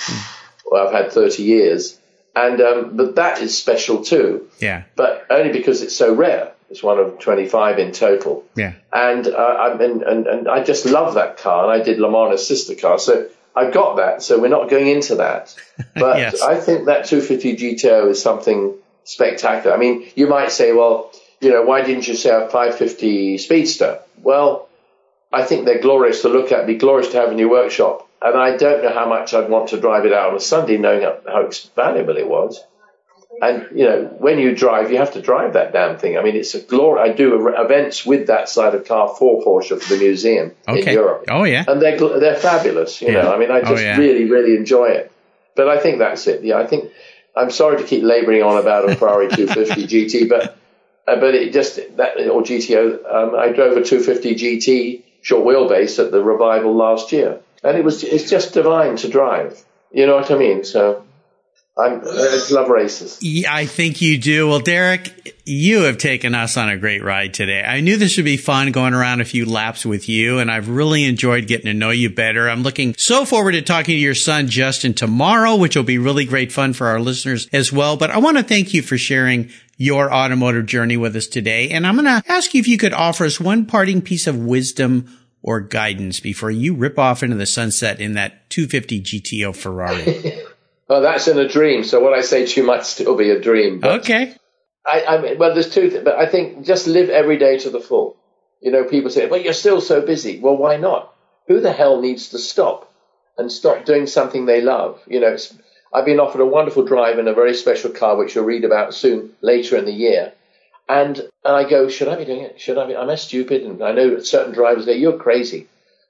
[0.70, 1.98] well, I've had 30 years.
[2.36, 4.84] And, um, but that is special too, Yeah.
[4.96, 6.52] but only because it's so rare.
[6.76, 8.74] It's one of 25 in total Yeah.
[8.92, 9.32] and uh,
[9.66, 12.46] I and, and and I just love that car, and I did Le Mans as
[12.46, 14.22] sister car, so I've got that.
[14.22, 15.56] So we're not going into that,
[15.96, 16.42] but Yes.
[16.42, 18.74] I think that 250 GTO is something
[19.06, 19.74] spectacular.
[19.74, 24.00] I mean, you might say, well, you know, why didn't you say a 550 Speedster?
[24.22, 24.68] Well,
[25.32, 28.36] I think they're glorious to look at, be glorious to have in your workshop, and
[28.38, 31.04] I don't know how much I'd want to drive it out on a Sunday, knowing
[31.04, 32.62] how how valuable it was.
[33.42, 36.18] And you know, when you drive, you have to drive that damn thing.
[36.18, 37.02] I mean, it's a glory.
[37.10, 41.26] I do events with that side of car for Porsche for the museum in Europe,
[41.30, 41.66] Oh, yeah.
[41.68, 43.02] and they're they're fabulous.
[43.02, 43.24] You Yeah.
[43.24, 43.98] know, I mean, I Oh, just yeah.
[43.98, 45.12] really really enjoy it.
[45.56, 46.44] But I think that's it.
[46.44, 46.92] Yeah, I think
[47.36, 50.58] I'm sorry to keep labouring on about a Ferrari 250 GT, but
[51.08, 53.14] uh, but it just that or GTO.
[53.14, 57.84] Um, I drove a 250 GT short wheelbase at the revival last year, and it
[57.84, 59.62] was it's just divine to drive.
[59.92, 60.64] You know what I mean?
[60.64, 61.04] So.
[61.78, 63.20] I'm, I just love races.
[63.22, 64.48] Yeah, I think you do.
[64.48, 67.62] Well, Derek, you have taken us on a great ride today.
[67.62, 70.70] I knew this would be fun going around a few laps with you, and I've
[70.70, 72.50] really enjoyed getting to know you better.
[72.50, 76.24] I'm looking so forward to talking to your son, Justin, tomorrow, which will be really
[76.24, 77.98] great fun for our listeners as well.
[77.98, 81.72] But I want to thank you for sharing your automotive journey with us today.
[81.72, 84.38] And I'm going to ask you if you could offer us one parting piece of
[84.38, 85.10] wisdom
[85.42, 90.42] or guidance before you rip off into the sunset in that 250 GTO Ferrari.
[90.88, 91.84] Well, that's in a dream.
[91.84, 93.82] So what I say to you might still be a dream.
[93.84, 94.36] Okay.
[94.86, 95.90] I, I mean, well, there's two.
[95.90, 98.18] Th- but I think just live every day to the full.
[98.62, 101.14] You know, people say, "Well, you're still so busy." Well, why not?
[101.48, 102.92] Who the hell needs to stop
[103.38, 105.02] and stop doing something they love?
[105.08, 105.56] You know, it's,
[105.94, 108.94] I've been offered a wonderful drive in a very special car, which you'll read about
[108.94, 110.34] soon later in the year.
[110.88, 112.62] And, and I go, should I be doing it?
[112.62, 112.96] Should I be?
[112.96, 113.64] I'm I stupid?
[113.64, 115.68] And I know certain drivers say, you're crazy.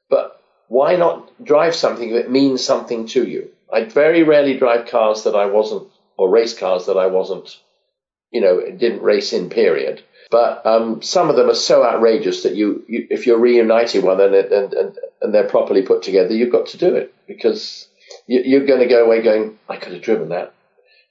[0.10, 3.50] But why not drive something that means something to you?
[3.72, 5.88] I very rarely drive cars that I wasn't,
[6.18, 7.58] or race cars that I wasn't,
[8.32, 10.04] you know, didn't race in, period.
[10.32, 14.20] But um, some of them are so outrageous that you, you if you're reuniting one
[14.20, 17.88] and, and, and, and they're properly put together, you've got to do it because
[18.28, 20.54] you, you're going to go away going, I could have driven that.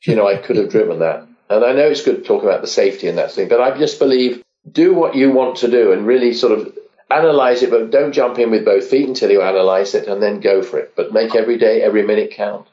[0.02, 1.26] You know, I could have driven that.
[1.48, 3.76] And I know it's good to talk about the safety and that thing, but I
[3.78, 6.76] just believe do what you want to do and really sort of
[7.18, 10.40] analyze it, but don't jump in with both feet until you analyze it and then
[10.40, 10.94] go for it.
[10.96, 12.66] But make every day, every minute count.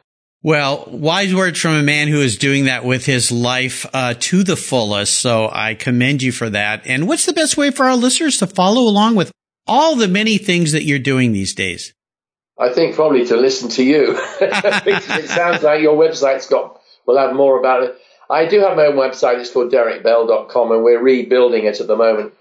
[0.44, 4.44] Well, wise words from a man who is doing that with his life uh, to
[4.44, 5.18] the fullest.
[5.18, 6.88] So I commend you for that.
[6.88, 9.32] And what's the best way for our listeners to follow along with
[9.68, 11.94] all the many things that you're doing these days?
[12.58, 14.18] I think probably to listen to you.
[14.42, 17.96] it sounds like your website's got, we'll have more about it.
[18.28, 19.40] I do have my own website.
[19.40, 22.34] It's called derekbell.com and we're rebuilding it at the moment,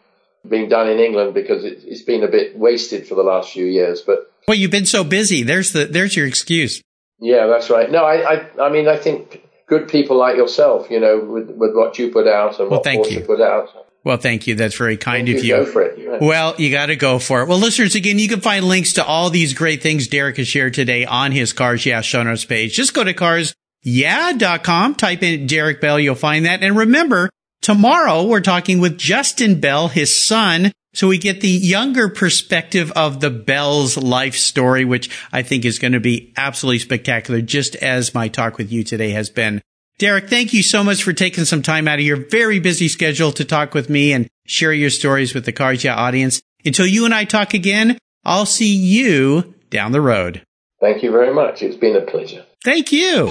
[0.48, 3.66] being done in England because it, it's been a bit wasted for the last few
[3.66, 4.00] years.
[4.00, 5.42] But well, you've been so busy.
[5.42, 6.82] There's the, there's your excuse.
[7.20, 7.90] Yeah, that's right.
[7.90, 11.74] No, I, I, I mean, I think good people like yourself, you know, with, with
[11.74, 13.20] what you put out and well, what thank you.
[13.20, 13.68] put out.
[14.02, 14.54] Well, thank you.
[14.54, 15.56] That's very kind you of you.
[15.56, 16.22] Go for it.
[16.22, 17.48] Well, you got to go for it.
[17.48, 20.72] Well, listeners, again, you can find links to all these great things Derek has shared
[20.72, 22.74] today on his Cars Yeah show notes page.
[22.74, 23.54] Just go to cars.
[23.86, 26.62] carsyeah.com, type in Derek Bell, you'll find that.
[26.62, 27.28] And remember,
[27.60, 33.20] tomorrow we're talking with Justin Bell, his son, so we get the younger perspective of
[33.20, 38.14] the Bell's life story, which I think is going to be absolutely spectacular, just as
[38.14, 39.62] my talk with you today has been.
[39.98, 43.32] Derek, thank you so much for taking some time out of your very busy schedule
[43.32, 46.40] to talk with me and share your stories with the Yeah audience.
[46.64, 50.42] Until you and I talk again, I'll see you down the road.
[50.80, 51.62] Thank you very much.
[51.62, 52.44] It's been a pleasure.
[52.64, 53.30] Thank you.